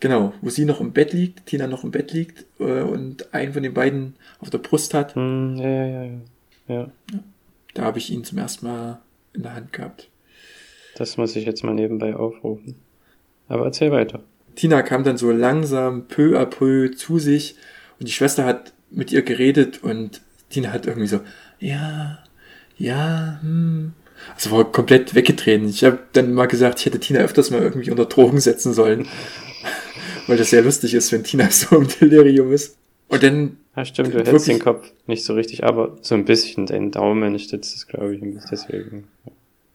Genau. 0.00 0.32
Wo 0.40 0.50
sie 0.50 0.64
noch 0.64 0.80
im 0.80 0.92
Bett 0.92 1.12
liegt, 1.12 1.46
Tina 1.46 1.66
noch 1.66 1.84
im 1.84 1.90
Bett 1.90 2.12
liegt 2.12 2.44
äh, 2.58 2.82
und 2.82 3.32
einen 3.32 3.52
von 3.52 3.62
den 3.62 3.74
beiden 3.74 4.14
auf 4.40 4.50
der 4.50 4.58
Brust 4.58 4.94
hat. 4.94 5.14
Ja, 5.16 5.22
ja, 5.22 5.86
ja, 5.86 6.04
ja. 6.04 6.20
Ja, 6.68 6.90
Da 7.74 7.82
habe 7.82 7.98
ich 7.98 8.10
ihn 8.10 8.24
zum 8.24 8.38
ersten 8.38 8.66
Mal 8.66 9.00
in 9.32 9.42
der 9.42 9.54
Hand 9.54 9.72
gehabt. 9.72 10.08
das 10.96 11.16
muss 11.16 11.34
ich 11.36 11.44
jetzt 11.46 11.64
mal 11.64 11.74
nebenbei 11.74 12.14
aufrufen. 12.14 12.76
Aber 13.48 13.64
erzähl 13.64 13.90
weiter. 13.90 14.20
Tina 14.54 14.82
kam 14.82 15.02
dann 15.04 15.16
so 15.16 15.30
langsam 15.30 16.06
peu 16.06 16.38
à 16.38 16.44
peu 16.46 16.90
zu 16.94 17.18
sich 17.18 17.56
und 17.98 18.08
die 18.08 18.12
Schwester 18.12 18.44
hat 18.44 18.72
mit 18.90 19.10
ihr 19.12 19.22
geredet 19.22 19.82
und 19.82 20.20
Tina 20.50 20.72
hat 20.72 20.86
irgendwie 20.86 21.06
so, 21.08 21.20
ja, 21.58 22.18
ja, 22.76 23.38
hm. 23.42 23.92
Also 24.34 24.50
war 24.50 24.70
komplett 24.70 25.14
weggetreten. 25.14 25.68
Ich 25.68 25.82
habe 25.82 25.98
dann 26.12 26.34
mal 26.34 26.46
gesagt, 26.46 26.78
ich 26.80 26.86
hätte 26.86 27.00
Tina 27.00 27.20
öfters 27.20 27.50
mal 27.50 27.62
irgendwie 27.62 27.90
unter 27.90 28.04
Drogen 28.04 28.38
setzen 28.40 28.74
sollen. 28.74 29.06
Weil 30.30 30.36
das 30.38 30.50
sehr 30.50 30.62
lustig 30.62 30.94
ist, 30.94 31.10
wenn 31.12 31.24
Tina 31.24 31.50
so 31.50 31.76
im 31.76 31.88
Delirium 31.88 32.52
ist. 32.52 32.76
Und 33.08 33.22
dann, 33.22 33.56
Ja, 33.76 33.84
stimmt, 33.84 34.08
du 34.10 34.12
Wirklich? 34.14 34.28
hältst 34.32 34.48
den 34.48 34.58
Kopf 34.60 34.92
nicht 35.06 35.24
so 35.24 35.34
richtig, 35.34 35.64
aber 35.64 35.98
so 36.02 36.14
ein 36.14 36.24
bisschen. 36.24 36.66
Dein 36.66 36.90
Daumen 36.92 37.38
stützt 37.38 37.74
es, 37.76 37.86
glaube 37.88 38.14
ich, 38.14 38.22
ein 38.22 38.34
bisschen 38.34 38.50
deswegen. 38.52 39.08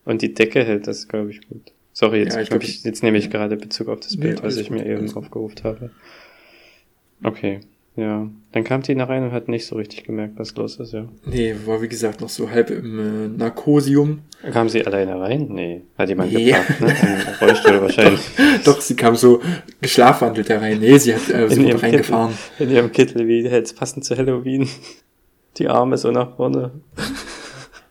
Und 0.06 0.22
die 0.22 0.34
Decke 0.34 0.64
hält 0.64 0.88
das, 0.88 1.08
glaube 1.08 1.32
ich, 1.32 1.48
gut. 1.50 1.72
Sorry, 1.92 2.20
jetzt, 2.20 2.36
Ja, 2.36 2.42
ich 2.42 2.50
glaub 2.50 2.62
glaub, 2.62 2.70
ich, 2.70 2.84
jetzt 2.84 3.04
nehme 3.04 3.18
ich 3.18 3.30
gerade 3.30 3.58
Bezug 3.58 3.88
auf 3.90 4.00
das 4.00 4.16
Nee, 4.16 4.22
Bild, 4.22 4.38
was 4.38 4.44
alles 4.56 4.58
ich 4.58 4.68
gut, 4.70 4.78
mir 4.78 4.86
eben 4.86 5.08
gut. 5.08 5.18
aufgerufen 5.18 5.64
habe. 5.64 5.90
Okay, 7.24 7.62
ja. 7.96 8.28
Dann 8.52 8.64
kam 8.64 8.84
Tina 8.84 9.04
rein 9.06 9.24
und 9.24 9.32
hat 9.32 9.48
nicht 9.50 9.66
so 9.66 9.76
richtig 9.76 10.04
gemerkt, 10.06 10.34
was 10.38 10.56
los 10.56 10.78
ist, 10.80 10.94
ja. 10.94 11.06
nee, 11.26 11.56
war 11.66 11.82
wie 11.82 11.88
gesagt 11.90 12.22
noch 12.22 12.30
so 12.30 12.50
halb 12.50 12.70
im 12.70 13.00
äh, 13.00 13.28
Narkosium. 13.38 14.20
Kam 14.52 14.70
sie 14.70 14.86
alleine 14.86 15.20
rein? 15.20 15.48
Nee. 15.50 15.82
Hat 15.98 16.10
jemand 16.10 16.32
Nee. 16.34 16.46
gebracht, 16.52 16.82
ne? 16.82 16.88
Im 16.88 17.34
Rollstuhl 17.48 17.82
wahrscheinlich. 17.82 18.22
Doch, 18.64 18.80
sie 18.80 18.96
kam 18.96 19.16
so 19.16 19.42
geschlafwandelt 19.82 20.50
da 20.50 20.60
rein. 20.60 20.80
Nee, 20.80 20.98
sie 20.98 21.16
hat 21.16 21.30
äh, 21.30 21.50
sie 21.50 21.70
In 21.70 21.76
reingefahren. 21.78 22.34
In 22.60 22.70
ihrem 22.70 22.92
Kittel, 22.92 23.28
wie 23.28 23.42
jetzt 23.42 23.78
passend 23.78 24.06
zu 24.06 24.16
Halloween. 24.18 24.70
Die 25.58 25.68
Arme 25.68 25.98
so 25.98 26.12
nach 26.12 26.36
vorne. 26.36 26.72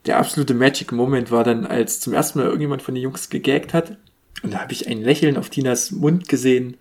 der 0.07 0.19
absolute 0.19 0.55
Magic 0.55 0.93
Moment 0.93 1.31
war 1.31 1.45
dann, 1.45 1.67
als 1.67 2.01
zum 2.01 2.13
ersten 2.13 2.39
Mal 2.39 2.45
irgendjemand 2.47 2.83
von 2.83 2.95
den 2.95 3.03
Jungs 3.03 3.31
gegaggt 3.31 3.73
hat. 3.75 3.97
Und 4.43 4.53
da 4.55 4.59
habe 4.61 4.73
ich 4.73 4.87
ein 4.89 5.03
Lächeln 5.03 5.37
auf 5.39 5.49
Tinas 5.51 5.91
Mund 5.91 6.29
gesehen. 6.29 6.77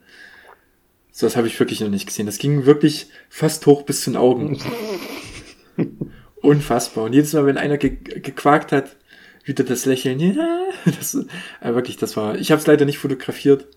So, 1.15 1.28
das 1.28 1.38
habe 1.38 1.45
ich 1.45 1.60
wirklich 1.60 1.80
noch 1.80 1.89
nicht 1.89 2.08
gesehen. 2.08 2.26
Das 2.26 2.39
ging 2.39 2.65
wirklich 2.65 3.06
fast 3.30 3.67
hoch 3.67 3.84
bis 3.84 4.02
zu 4.02 4.10
den 4.10 4.17
Augen. 4.17 4.60
Unfassbar. 6.41 7.04
Und 7.04 7.13
jedes 7.13 7.34
Mal, 7.34 7.45
wenn 7.45 7.60
einer 7.60 7.78
ge 7.78 7.91
gequakt 7.91 8.71
hat, 8.71 8.95
wieder 9.45 9.63
das 9.63 9.86
Lächeln. 9.86 10.19
Ja, 10.19 10.69
das, 10.86 11.13
äh, 11.13 11.76
wirklich, 11.76 11.97
das 11.97 12.17
war. 12.17 12.36
Ich 12.39 12.52
habe 12.52 12.60
es 12.60 12.65
leider 12.65 12.86
nicht 12.86 12.97
fotografiert. 12.97 13.67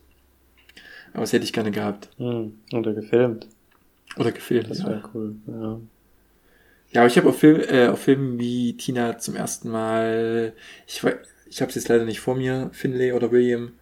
Aber 1.12 1.20
das 1.22 1.34
hätte 1.34 1.44
ich 1.44 1.52
gerne 1.52 1.70
gehabt. 1.70 2.08
Hm. 2.16 2.54
Oder 2.72 2.94
gefilmt. 2.94 3.46
Oder 4.16 4.32
gefilmt. 4.32 4.70
Das 4.70 4.78
ja. 4.78 4.86
wäre 4.86 5.02
cool. 5.12 5.36
Ja. 5.46 5.80
Ja, 6.92 7.00
aber 7.02 7.08
ich 7.08 7.18
habe 7.18 7.28
auf, 7.28 7.38
Film, 7.38 7.60
äh, 7.68 7.88
auf 7.88 8.00
Filmen 8.00 8.38
wie 8.38 8.78
Tina 8.78 9.18
zum 9.18 9.36
ersten 9.36 9.68
Mal, 9.68 10.54
ich, 10.86 11.02
ich 11.50 11.60
habe 11.60 11.68
es 11.68 11.74
jetzt 11.74 11.88
leider 11.88 12.06
nicht 12.06 12.20
vor 12.20 12.34
mir, 12.34 12.70
Finlay 12.72 13.12
oder 13.12 13.30
William, 13.30 13.72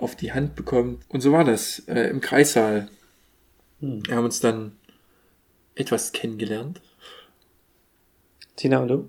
auf 0.00 0.16
die 0.16 0.32
Hand 0.32 0.54
bekommen. 0.54 1.00
Und 1.08 1.20
so 1.20 1.32
war 1.32 1.44
das 1.44 1.80
äh, 1.88 2.08
im 2.10 2.20
Kreissaal. 2.20 2.88
Hm. 3.80 4.06
Wir 4.06 4.16
haben 4.16 4.24
uns 4.24 4.40
dann 4.40 4.72
etwas 5.74 6.12
kennengelernt, 6.12 6.80
Tina 8.56 8.78
und 8.80 8.88
du? 8.88 9.08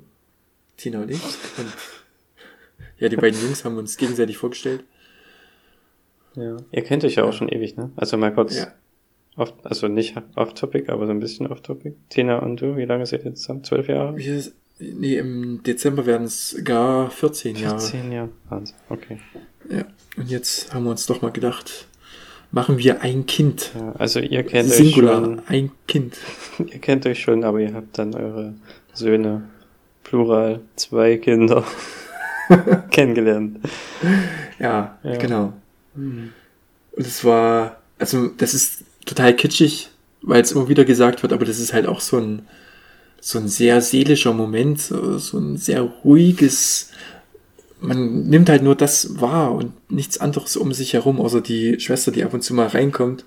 Tina 0.78 1.02
und 1.02 1.10
ich. 1.10 1.22
Und 1.58 1.74
ja, 3.00 3.10
die 3.10 3.16
beiden 3.16 3.42
Jungs 3.42 3.66
haben 3.66 3.78
uns 3.78 3.98
gegenseitig 3.98 4.38
vorgestellt. 4.38 4.84
Ja. 6.36 6.58
Ihr 6.72 6.84
kennt 6.84 7.04
euch 7.04 7.16
ja 7.16 7.24
auch 7.24 7.28
Ja. 7.28 7.34
schon 7.34 7.50
ewig, 7.50 7.76
ne? 7.76 7.92
Also 7.96 8.18
mal 8.18 8.32
kurz, 8.34 8.56
Ja, 8.58 8.74
off, 9.36 9.54
also 9.64 9.88
nicht 9.88 10.16
off-topic, 10.36 10.90
aber 10.92 11.08
so 11.08 11.12
ein 11.12 11.20
bisschen 11.20 11.48
off-topic. 11.48 11.96
Tina 12.10 12.38
und 12.40 12.62
du, 12.62 12.78
wie 12.78 12.86
lange 12.86 13.06
seid 13.08 13.26
ihr 13.26 13.34
zusammen? 13.34 13.64
Zwölf 13.64 13.88
Jahre? 13.88 14.16
wir, 14.16 14.44
nee, 14.80 15.18
im 15.18 15.62
Dezember 15.64 16.06
werden 16.06 16.26
es 16.26 16.58
gar 16.64 17.10
14 17.12 17.56
Jahre. 17.56 17.80
14 17.80 18.12
Jahre. 18.12 18.30
Wahnsinn, 18.50 18.76
okay. 18.90 19.20
Ja, 19.70 19.84
und 20.18 20.30
jetzt 20.30 20.74
haben 20.74 20.84
wir 20.86 20.92
uns 20.92 21.06
doch 21.06 21.22
mal 21.22 21.32
gedacht, 21.32 21.88
machen 22.52 22.78
wir 22.78 23.02
ein 23.02 23.26
Kind. 23.26 23.72
Ja, 23.76 23.94
also 23.98 24.20
ihr 24.20 24.44
kennt 24.44 24.70
euch 24.72 24.76
Singular, 24.78 25.24
schon, 25.24 25.42
ein 25.48 25.72
Kind. 25.88 26.18
ihr 26.60 26.80
kennt 26.80 27.06
euch 27.06 27.20
schon, 27.22 27.44
aber 27.44 27.60
ihr 27.60 27.74
habt 27.74 27.98
dann 27.98 28.16
eure 28.16 28.54
Söhne 28.94 29.44
Plural, 30.04 30.62
zwei 30.76 31.18
Kinder 31.18 31.64
kennengelernt. 32.92 33.60
Ja, 34.60 34.98
Ja. 35.04 35.18
genau. 35.18 35.54
Und 35.96 36.32
es 36.96 37.24
war, 37.24 37.78
also 38.00 38.28
das 38.28 38.54
ist 38.54 38.84
total 39.06 39.36
kitschig, 39.36 39.90
weil 40.22 40.42
es 40.42 40.52
immer 40.52 40.68
wieder 40.68 40.86
gesagt 40.86 41.22
wird, 41.22 41.32
aber 41.34 41.46
das 41.46 41.60
ist 41.60 41.74
halt 41.74 41.86
auch 41.88 42.02
so 42.02 42.18
ein, 42.18 42.42
so 43.22 43.40
ein 43.40 43.48
sehr 43.48 43.82
seelischer 43.82 44.34
Moment, 44.34 44.80
so, 44.82 45.18
so 45.18 45.38
ein 45.38 45.58
sehr 45.58 45.82
ruhiges, 45.82 46.92
man 47.82 48.28
nimmt 48.30 48.50
halt 48.50 48.64
nur 48.64 48.76
das 48.76 49.20
wahr 49.22 49.54
und 49.54 49.74
nichts 49.92 50.18
anderes 50.20 50.56
um 50.58 50.74
sich 50.74 50.94
herum, 50.94 51.20
außer 51.20 51.42
die 51.42 51.80
Schwester, 51.80 52.12
die 52.12 52.24
ab 52.24 52.34
und 52.34 52.42
zu 52.44 52.54
mal 52.54 52.68
reinkommt. 52.68 53.26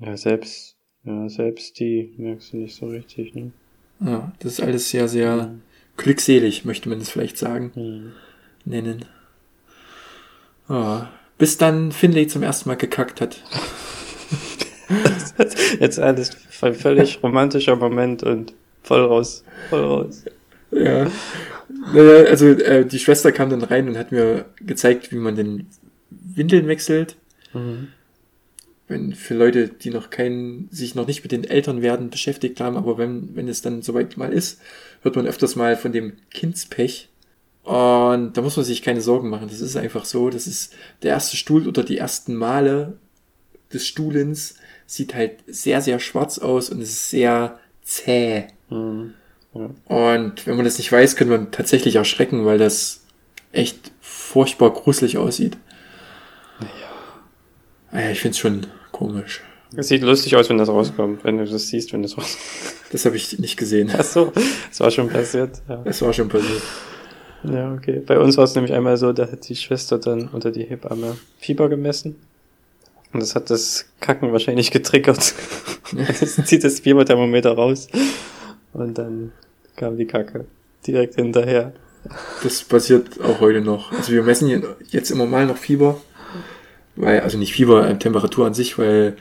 Ja, 0.00 0.16
selbst, 0.16 0.76
ja, 1.04 1.28
selbst 1.28 1.78
die 1.80 2.12
merkst 2.18 2.52
du 2.52 2.56
nicht 2.58 2.76
so 2.76 2.86
richtig, 2.86 3.34
ne? 3.34 3.52
Ja, 4.00 4.32
das 4.40 4.52
ist 4.54 4.60
alles 4.60 4.90
sehr, 4.90 5.08
sehr 5.08 5.54
glückselig, 5.96 6.64
möchte 6.64 6.88
man 6.88 7.00
es 7.00 7.10
vielleicht 7.10 7.36
sagen, 7.38 7.72
Hm. 7.74 8.12
nennen. 8.64 9.04
Ja, 10.68 11.10
bis 11.38 11.56
dann 11.56 11.90
Finlay 11.92 12.26
zum 12.28 12.42
ersten 12.42 12.68
Mal 12.68 12.76
gekackt 12.76 13.20
hat. 13.20 13.42
Jetzt 15.80 15.98
alles 15.98 16.30
voll- 16.50 16.74
völlig 16.74 17.22
romantischer 17.22 17.76
Moment 17.76 18.22
und 18.22 18.52
voll 18.88 19.04
raus, 19.04 19.44
voll 19.68 19.84
raus. 19.84 20.24
Ja. 20.70 21.10
Naja, 21.94 22.24
also 22.24 22.46
äh, 22.48 22.86
die 22.86 22.98
Schwester 22.98 23.32
kam 23.32 23.50
dann 23.50 23.62
rein 23.62 23.88
und 23.88 23.98
hat 23.98 24.12
mir 24.12 24.46
gezeigt, 24.60 25.12
wie 25.12 25.16
man 25.16 25.36
den 25.36 25.66
Windeln 26.10 26.66
wechselt. 26.66 27.16
Mhm. 27.52 27.88
Wenn 28.88 29.12
für 29.14 29.34
Leute, 29.34 29.68
die 29.68 29.90
noch 29.90 30.08
keinen, 30.08 30.68
sich 30.70 30.94
noch 30.94 31.06
nicht 31.06 31.22
mit 31.22 31.32
den 31.32 31.44
Eltern 31.44 31.82
werden 31.82 32.08
beschäftigt 32.08 32.60
haben, 32.60 32.76
aber 32.76 32.96
wenn, 32.96 33.36
wenn 33.36 33.48
es 33.48 33.60
dann 33.60 33.82
soweit 33.82 34.16
mal 34.16 34.32
ist, 34.32 34.60
hört 35.02 35.16
man 35.16 35.26
öfters 35.26 35.56
mal 35.56 35.76
von 35.76 35.92
dem 35.92 36.14
Kindspech. 36.30 37.10
Und 37.64 38.38
da 38.38 38.40
muss 38.40 38.56
man 38.56 38.64
sich 38.64 38.80
keine 38.80 39.02
Sorgen 39.02 39.28
machen. 39.28 39.48
Das 39.50 39.60
ist 39.60 39.76
einfach 39.76 40.06
so. 40.06 40.30
Das 40.30 40.46
ist 40.46 40.72
der 41.02 41.10
erste 41.10 41.36
Stuhl 41.36 41.68
oder 41.68 41.84
die 41.84 41.98
ersten 41.98 42.34
Male 42.34 42.94
des 43.70 43.86
Stuhlens 43.86 44.54
sieht 44.86 45.14
halt 45.14 45.44
sehr, 45.46 45.82
sehr 45.82 46.00
schwarz 46.00 46.38
aus 46.38 46.70
und 46.70 46.80
es 46.80 46.88
ist 46.88 47.10
sehr 47.10 47.60
zäh. 47.82 48.46
Mhm. 48.70 49.14
Ja. 49.54 49.70
Und 49.86 50.46
wenn 50.46 50.56
man 50.56 50.64
das 50.64 50.78
nicht 50.78 50.92
weiß, 50.92 51.16
könnte 51.16 51.36
man 51.36 51.50
tatsächlich 51.50 51.96
erschrecken, 51.96 52.44
weil 52.44 52.58
das 52.58 53.02
echt 53.52 53.92
furchtbar 54.00 54.70
gruselig 54.70 55.18
aussieht. 55.18 55.56
Ja. 57.92 58.00
Ja, 58.00 58.10
ich 58.10 58.20
find's 58.20 58.38
schon 58.38 58.66
komisch. 58.92 59.42
Es 59.76 59.88
sieht 59.88 60.02
lustig 60.02 60.34
aus, 60.36 60.48
wenn 60.48 60.58
das 60.58 60.68
rauskommt, 60.68 61.24
wenn 61.24 61.38
du 61.38 61.44
das 61.44 61.68
siehst, 61.68 61.92
wenn 61.92 62.02
das 62.02 62.16
rauskommt. 62.16 62.38
Das 62.90 63.04
habe 63.04 63.16
ich 63.16 63.38
nicht 63.38 63.58
gesehen. 63.58 63.92
Ach 63.92 64.02
so, 64.02 64.32
das 64.70 64.80
war 64.80 64.90
schon 64.90 65.10
passiert. 65.10 65.60
Ja. 65.68 65.76
Das 65.84 66.00
war 66.00 66.14
schon 66.14 66.30
passiert. 66.30 66.62
ja, 67.42 67.74
okay. 67.74 68.00
Bei 68.00 68.18
uns 68.18 68.38
war 68.38 68.44
es 68.44 68.54
nämlich 68.54 68.72
einmal 68.72 68.96
so, 68.96 69.12
da 69.12 69.30
hat 69.30 69.46
die 69.46 69.56
Schwester 69.56 69.98
dann 69.98 70.28
unter 70.28 70.50
die 70.50 70.62
Hebamme 70.62 71.18
Fieber 71.38 71.68
gemessen. 71.68 72.16
Und 73.12 73.20
das 73.20 73.34
hat 73.34 73.50
das 73.50 73.84
Kacken 74.00 74.32
wahrscheinlich 74.32 74.70
getriggert. 74.70 75.34
Jetzt 75.92 76.46
zieht 76.46 76.64
das 76.64 76.80
Fieberthermometer 76.80 77.52
raus. 77.52 77.88
Und 78.72 78.98
dann 78.98 79.32
kam 79.76 79.96
die 79.96 80.06
Kacke 80.06 80.46
direkt 80.86 81.16
hinterher. 81.16 81.72
Das 82.42 82.62
passiert 82.62 83.20
auch 83.20 83.40
heute 83.40 83.60
noch. 83.60 83.92
Also 83.92 84.12
wir 84.12 84.22
messen 84.22 84.62
jetzt 84.90 85.10
immer 85.10 85.26
mal 85.26 85.46
noch 85.46 85.56
Fieber. 85.56 86.00
Weil, 86.96 87.20
also 87.20 87.38
nicht 87.38 87.52
Fieber, 87.52 87.88
äh, 87.88 87.96
Temperatur 87.98 88.46
an 88.46 88.54
sich, 88.54 88.78
weil 88.78 89.16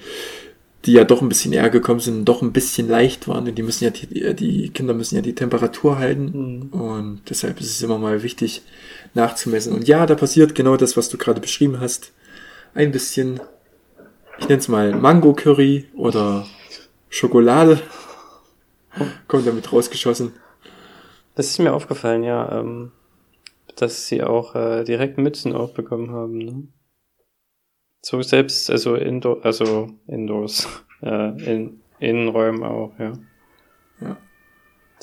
die 0.86 0.94
ja 0.94 1.04
doch 1.04 1.22
ein 1.22 1.30
bisschen 1.30 1.54
eher 1.54 1.70
gekommen 1.70 2.00
sind, 2.00 2.26
doch 2.26 2.42
ein 2.42 2.54
bisschen 2.54 2.88
leicht 2.88 3.28
waren. 3.28 3.48
Und 3.48 3.56
die 3.56 3.64
müssen 3.64 3.84
ja, 3.84 3.90
die, 3.90 4.36
die 4.36 4.70
Kinder 4.70 4.94
müssen 4.94 5.16
ja 5.16 5.22
die 5.22 5.36
Temperatur 5.36 6.00
halten. 6.00 6.70
Mhm. 6.72 6.80
Und 6.80 7.22
deshalb 7.30 7.60
ist 7.60 7.72
es 7.72 7.82
immer 7.84 7.98
mal 7.98 8.24
wichtig 8.24 8.64
nachzumessen. 9.14 9.74
Und 9.74 9.88
ja, 9.88 10.06
da 10.06 10.16
passiert 10.16 10.56
genau 10.56 10.78
das, 10.78 10.98
was 10.98 11.10
du 11.10 11.18
gerade 11.18 11.42
beschrieben 11.42 11.80
hast. 11.80 12.14
Ein 12.74 12.92
bisschen, 12.92 13.40
ich 14.40 14.48
nenne 14.48 14.60
es 14.60 14.68
mal 14.68 14.94
Mango-Curry 14.94 15.86
oder 15.96 16.48
Schokolade. 17.10 17.82
Kommt 19.28 19.48
damit 19.48 19.72
rausgeschossen. 19.72 20.34
Das 21.36 21.48
ist 21.48 21.60
mir 21.60 21.74
aufgefallen, 21.74 22.24
ja, 22.24 22.60
ähm, 22.60 22.92
dass 23.76 24.08
sie 24.08 24.24
auch 24.24 24.56
äh, 24.56 24.84
direkt 24.84 25.18
Mützen 25.18 25.54
aufbekommen 25.54 26.12
haben. 26.12 26.38
Ne? 26.38 26.68
So 28.02 28.22
selbst, 28.22 28.72
also 28.72 28.96
Indoor, 28.96 29.46
also 29.46 29.90
Indoors, 30.08 30.68
äh, 31.02 31.30
in 31.44 31.82
Innenräumen 32.00 32.64
auch, 32.64 32.98
ja. 33.00 33.14
Ja. 34.02 34.18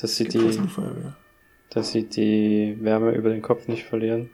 Dass 0.01 0.17
sie 0.17 0.25
die, 0.25 0.59
dass 1.71 1.93
sie 1.93 2.09
die 2.09 2.79
Wärme 2.81 3.13
über 3.13 3.31
den 3.31 3.43
Kopf 3.43 3.69
nicht 3.69 3.85
verlieren. 3.85 4.31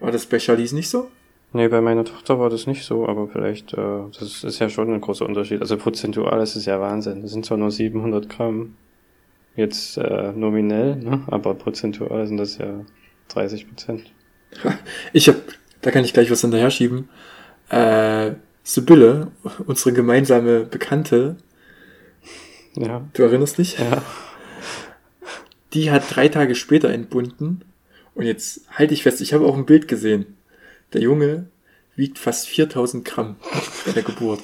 War 0.00 0.12
das 0.12 0.26
bei 0.26 0.38
Charlize 0.38 0.74
nicht 0.74 0.88
so? 0.88 1.08
Nee, 1.52 1.68
bei 1.68 1.80
meiner 1.80 2.04
Tochter 2.04 2.38
war 2.38 2.50
das 2.50 2.66
nicht 2.66 2.84
so, 2.84 3.08
aber 3.08 3.28
vielleicht, 3.28 3.72
äh, 3.72 4.02
das 4.18 4.44
ist 4.44 4.58
ja 4.58 4.68
schon 4.68 4.92
ein 4.92 5.00
großer 5.00 5.24
Unterschied. 5.24 5.60
Also 5.60 5.76
prozentual 5.76 6.40
ist 6.42 6.56
es 6.56 6.66
ja 6.66 6.80
Wahnsinn. 6.80 7.22
Das 7.22 7.30
sind 7.30 7.46
zwar 7.46 7.56
nur 7.56 7.70
700 7.70 8.28
Gramm, 8.28 8.76
jetzt 9.56 9.96
äh, 9.98 10.32
nominell, 10.32 10.96
ne? 10.96 11.22
aber 11.28 11.54
prozentual 11.54 12.26
sind 12.26 12.36
das 12.36 12.58
ja 12.58 12.84
30 13.28 13.68
Prozent. 13.68 14.12
Ich 15.12 15.28
hab, 15.28 15.36
da 15.82 15.90
kann 15.90 16.04
ich 16.04 16.12
gleich 16.12 16.30
was 16.30 16.40
hinterher 16.40 16.70
schieben. 16.70 17.08
Äh, 17.68 18.32
Sibylle, 18.62 19.32
unsere 19.66 19.92
gemeinsame 19.92 20.64
Bekannte, 20.64 21.36
Ja, 22.74 23.06
du 23.12 23.22
erinnerst 23.22 23.58
dich? 23.58 23.78
ja. 23.78 24.02
Die 25.72 25.90
hat 25.90 26.04
drei 26.14 26.28
Tage 26.28 26.54
später 26.54 26.88
entbunden. 26.90 27.62
Und 28.14 28.24
jetzt 28.24 28.62
halte 28.70 28.94
ich 28.94 29.02
fest, 29.02 29.20
ich 29.20 29.34
habe 29.34 29.44
auch 29.44 29.56
ein 29.56 29.66
Bild 29.66 29.88
gesehen. 29.88 30.36
Der 30.92 31.02
Junge 31.02 31.48
wiegt 31.96 32.18
fast 32.18 32.48
4000 32.48 33.04
Gramm 33.04 33.36
bei 33.84 33.92
der 33.92 34.02
Geburt. 34.02 34.40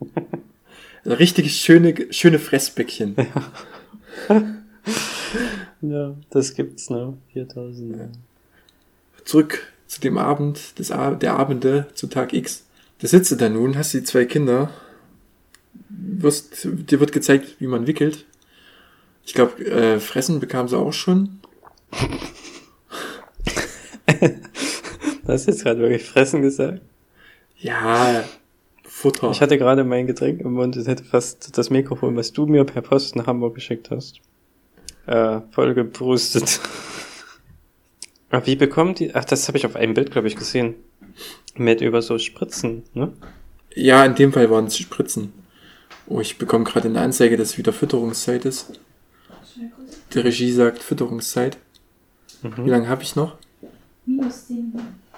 Richtig 1.04 1.56
schöne, 1.56 1.94
schöne 2.10 2.38
Fressbäckchen. 2.38 3.16
Ja, 4.28 4.36
das 6.30 6.54
gibt's, 6.54 6.90
ne? 6.90 7.14
4000. 7.32 7.96
Ja. 7.96 8.08
Zurück 9.24 9.72
zu 9.86 10.00
dem 10.00 10.18
Abend, 10.18 10.78
des, 10.78 10.90
A- 10.90 11.14
der 11.14 11.36
Abende, 11.38 11.86
zu 11.94 12.06
Tag 12.08 12.32
X. 12.32 12.64
Da 13.00 13.08
sitzt 13.08 13.30
du 13.30 13.36
da 13.36 13.48
nun, 13.48 13.76
hast 13.76 13.92
die 13.94 14.02
zwei 14.02 14.24
Kinder, 14.24 14.70
wirst, 15.88 16.64
dir 16.64 16.98
wird 17.00 17.12
gezeigt, 17.12 17.56
wie 17.58 17.66
man 17.66 17.86
wickelt. 17.86 18.24
Ich 19.24 19.34
glaube, 19.34 19.64
äh, 19.64 20.00
Fressen 20.00 20.40
bekam 20.40 20.68
sie 20.68 20.78
auch 20.78 20.92
schon. 20.92 21.40
Du 25.26 25.32
hast 25.32 25.46
jetzt 25.46 25.64
gerade 25.64 25.80
wirklich 25.80 26.04
fressen 26.04 26.40
gesagt. 26.42 26.80
Ja, 27.58 28.22
Futter. 28.84 29.30
Ich 29.32 29.40
hatte 29.40 29.58
gerade 29.58 29.82
mein 29.82 30.06
Getränk 30.06 30.40
im 30.40 30.52
Mund 30.52 30.76
und 30.76 30.86
hätte 30.86 31.02
fast 31.04 31.58
das 31.58 31.68
Mikrofon, 31.70 32.14
was 32.16 32.32
du 32.32 32.46
mir 32.46 32.64
per 32.64 32.82
Post 32.82 33.16
nach 33.16 33.26
Hamburg 33.26 33.54
geschickt 33.56 33.90
hast, 33.90 34.20
äh, 35.06 35.40
voll 35.52 35.74
gebrustet. 35.74 36.60
Aber 38.30 38.46
wie 38.46 38.56
bekommt 38.56 38.98
die, 38.98 39.14
ach, 39.14 39.24
das 39.24 39.46
habe 39.48 39.56
ich 39.58 39.66
auf 39.66 39.76
einem 39.76 39.94
Bild, 39.94 40.10
glaube 40.10 40.28
ich, 40.28 40.36
gesehen. 40.36 40.74
Mit 41.56 41.80
über 41.80 42.02
so 42.02 42.18
Spritzen, 42.18 42.82
ne? 42.92 43.12
ja, 43.74 44.04
in 44.04 44.14
dem 44.14 44.32
Fall 44.32 44.50
waren 44.50 44.66
es 44.66 44.76
Spritzen. 44.76 45.32
Oh, 46.06 46.20
ich 46.20 46.36
bekomme 46.38 46.64
gerade 46.64 46.88
eine 46.88 47.00
Anzeige, 47.00 47.36
dass 47.36 47.56
wieder 47.56 47.72
Fütterungszeit 47.72 48.44
ist. 48.44 48.78
Die 50.12 50.18
Regie 50.18 50.52
sagt 50.52 50.82
Fütterungszeit. 50.82 51.56
Wie 52.42 52.60
Mhm. 52.62 52.66
lange 52.68 52.88
habe 52.88 53.02
ich 53.02 53.16
noch? 53.16 53.36
Minus 54.04 54.46
10. 54.48 54.72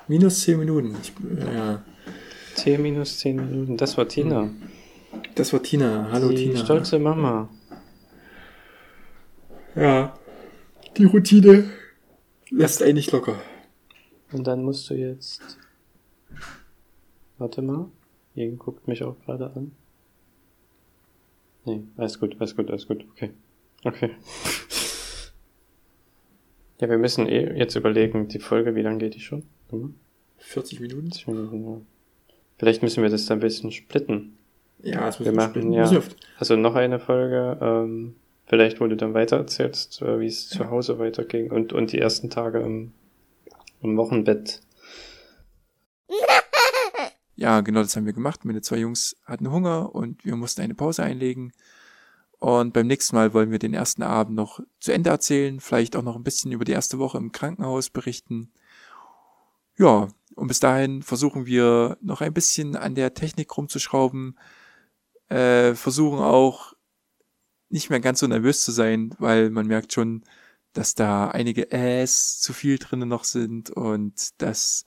Minus 0.07 0.41
10 0.43 0.59
Minuten. 0.59 0.97
Ich, 1.03 1.13
ja. 1.55 1.83
10 2.55 2.81
minus 2.83 3.19
10 3.19 3.37
Minuten, 3.37 3.77
das 3.77 3.97
war 3.99 4.09
Tina. 4.09 4.49
Das 5.35 5.53
war 5.53 5.63
Tina. 5.63 6.09
Hallo 6.13 6.29
die 6.31 6.37
Tina. 6.51 6.59
stolze 6.65 6.99
Mama. 6.99 7.49
Ja. 9.79 10.19
Die 10.97 11.05
Routine 11.05 11.71
lässt 12.51 12.83
einen 12.83 12.95
nicht 12.95 13.13
locker. 13.13 13.37
Und 14.33 14.47
dann 14.47 14.63
musst 14.63 14.89
du 14.91 14.95
jetzt. 14.95 15.41
Warte 17.39 17.63
mal. 17.63 17.89
Jürgen 18.35 18.59
guckt 18.59 18.89
mich 18.89 19.03
auch 19.03 19.17
gerade 19.25 19.53
an. 19.55 19.73
Nee, 21.65 21.83
alles 21.97 22.19
gut, 22.19 22.37
alles 22.39 22.57
gut, 22.57 22.71
alles 22.71 22.87
gut. 22.87 23.05
Okay. 23.13 23.31
Okay. 23.85 24.11
Ja, 26.81 26.89
wir 26.89 26.99
müssen 26.99 27.27
eh 27.27 27.57
jetzt 27.59 27.75
überlegen, 27.75 28.29
die 28.29 28.39
Folge, 28.39 28.75
wie 28.75 28.83
lange 28.83 28.99
geht 28.99 29.15
die 29.15 29.21
schon? 29.21 29.43
Hm? 29.71 29.95
40 30.39 30.81
Minuten? 30.81 31.11
20 31.11 31.27
Minuten, 31.29 31.65
ja. 31.65 31.81
Vielleicht 32.57 32.83
müssen 32.83 33.03
wir 33.03 33.11
das 33.11 33.27
dann 33.27 33.39
ein 33.39 33.41
bisschen 33.41 33.73
splitten. 33.73 34.37
Ja, 34.83 35.07
das 35.07 35.19
Wir 35.21 35.27
müssen 35.27 35.37
wir 35.37 35.43
machen, 35.43 35.51
splitten. 35.51 35.73
ja. 35.73 36.03
Also 36.39 36.57
noch 36.57 36.75
eine 36.77 36.99
Folge, 37.01 37.59
ähm, 37.61 38.15
vielleicht 38.49 38.81
du 38.81 38.97
dann 38.97 39.15
weiter 39.15 39.37
erzählst, 39.37 40.03
äh, 40.03 40.21
wie 40.21 40.27
es 40.27 40.49
zu 40.49 40.71
Hause 40.71 40.99
weiterging 40.99 41.51
und, 41.51 41.73
und 41.73 41.93
die 41.93 41.99
ersten 41.99 42.31
Tage 42.31 42.61
im, 42.61 42.93
im 43.83 43.97
Wochenbett. 43.97 44.61
Ja, 47.41 47.61
genau 47.61 47.83
das 47.83 47.95
haben 47.95 48.05
wir 48.05 48.13
gemacht. 48.13 48.45
Meine 48.45 48.63
zwei 48.63 48.79
Jungs 48.79 49.17
hatten 49.25 49.53
Hunger 49.53 49.95
und 49.95 50.25
wir 50.25 50.35
mussten 50.35 50.61
eine 50.61 50.75
Pause 50.75 51.05
einlegen. 51.05 51.53
Und 52.41 52.73
beim 52.73 52.89
nächsten 52.89 53.15
Mal 53.15 53.33
wollen 53.33 53.53
wir 53.53 53.61
den 53.61 53.75
ersten 53.75 54.03
Abend 54.03 54.35
noch 54.35 54.59
zu 54.81 54.93
Ende 54.93 55.11
erzählen, 55.11 55.61
vielleicht 55.61 55.95
auch 55.95 56.03
noch 56.03 56.17
ein 56.17 56.25
bisschen 56.25 56.51
über 56.51 56.65
die 56.65 56.73
erste 56.73 56.99
Woche 56.99 57.17
im 57.17 57.31
Krankenhaus 57.31 57.91
berichten. 57.91 58.51
Ja, 59.77 60.09
und 60.35 60.49
bis 60.49 60.59
dahin 60.59 61.03
versuchen 61.03 61.47
wir 61.47 61.97
noch 62.01 62.23
ein 62.23 62.35
bisschen 62.35 62.75
an 62.75 62.97
der 62.97 63.15
Technik 63.15 63.57
rumzuschrauben, 63.57 64.37
äh, 65.29 65.75
versuchen 65.75 66.19
auch 66.19 66.75
nicht 67.69 67.91
mehr 67.91 68.01
ganz 68.01 68.21
so 68.21 68.27
nervös 68.27 68.63
zu 68.63 68.73
sein, 68.73 69.15
weil 69.19 69.51
man 69.51 69.67
merkt 69.67 69.93
schon, 69.93 70.25
dass 70.73 70.95
da 70.95 71.29
einige 71.29 71.71
Äs 71.73 72.41
zu 72.41 72.53
viel 72.53 72.79
drinnen 72.79 73.09
noch 73.09 73.25
sind 73.25 73.71
und 73.71 74.41
dass 74.41 74.85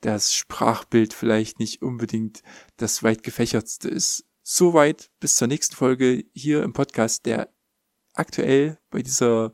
das 0.00 0.34
Sprachbild 0.34 1.12
vielleicht 1.12 1.58
nicht 1.58 1.82
unbedingt 1.82 2.42
das 2.76 3.02
weit 3.02 3.22
gefächertste 3.22 3.88
ist. 3.88 4.24
Soweit 4.42 5.10
bis 5.20 5.36
zur 5.36 5.48
nächsten 5.48 5.76
Folge 5.76 6.24
hier 6.32 6.62
im 6.62 6.72
Podcast, 6.72 7.26
der 7.26 7.52
aktuell 8.14 8.78
bei 8.90 9.02
dieser 9.02 9.52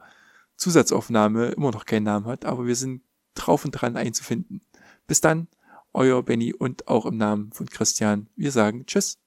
Zusatzaufnahme 0.57 1.49
immer 1.49 1.73
noch 1.73 1.85
keinen 1.85 2.05
Namen 2.05 2.27
hat, 2.27 2.45
aber 2.45 2.67
wir 2.67 2.77
sind 2.77 3.03
drauf 3.35 3.65
und 3.65 3.73
dran 3.73 3.97
einzufinden. 3.97 4.63
Bis 5.07 5.21
dann, 5.21 5.49
euer 5.93 6.23
Benny 6.23 6.55
und 6.55 6.89
auch 6.89 7.07
im 7.07 7.17
Namen 7.17 7.53
von 7.53 7.67
Christian. 7.67 8.29
Wir 8.37 8.53
sagen 8.53 8.87
Tschüss. 8.87 9.19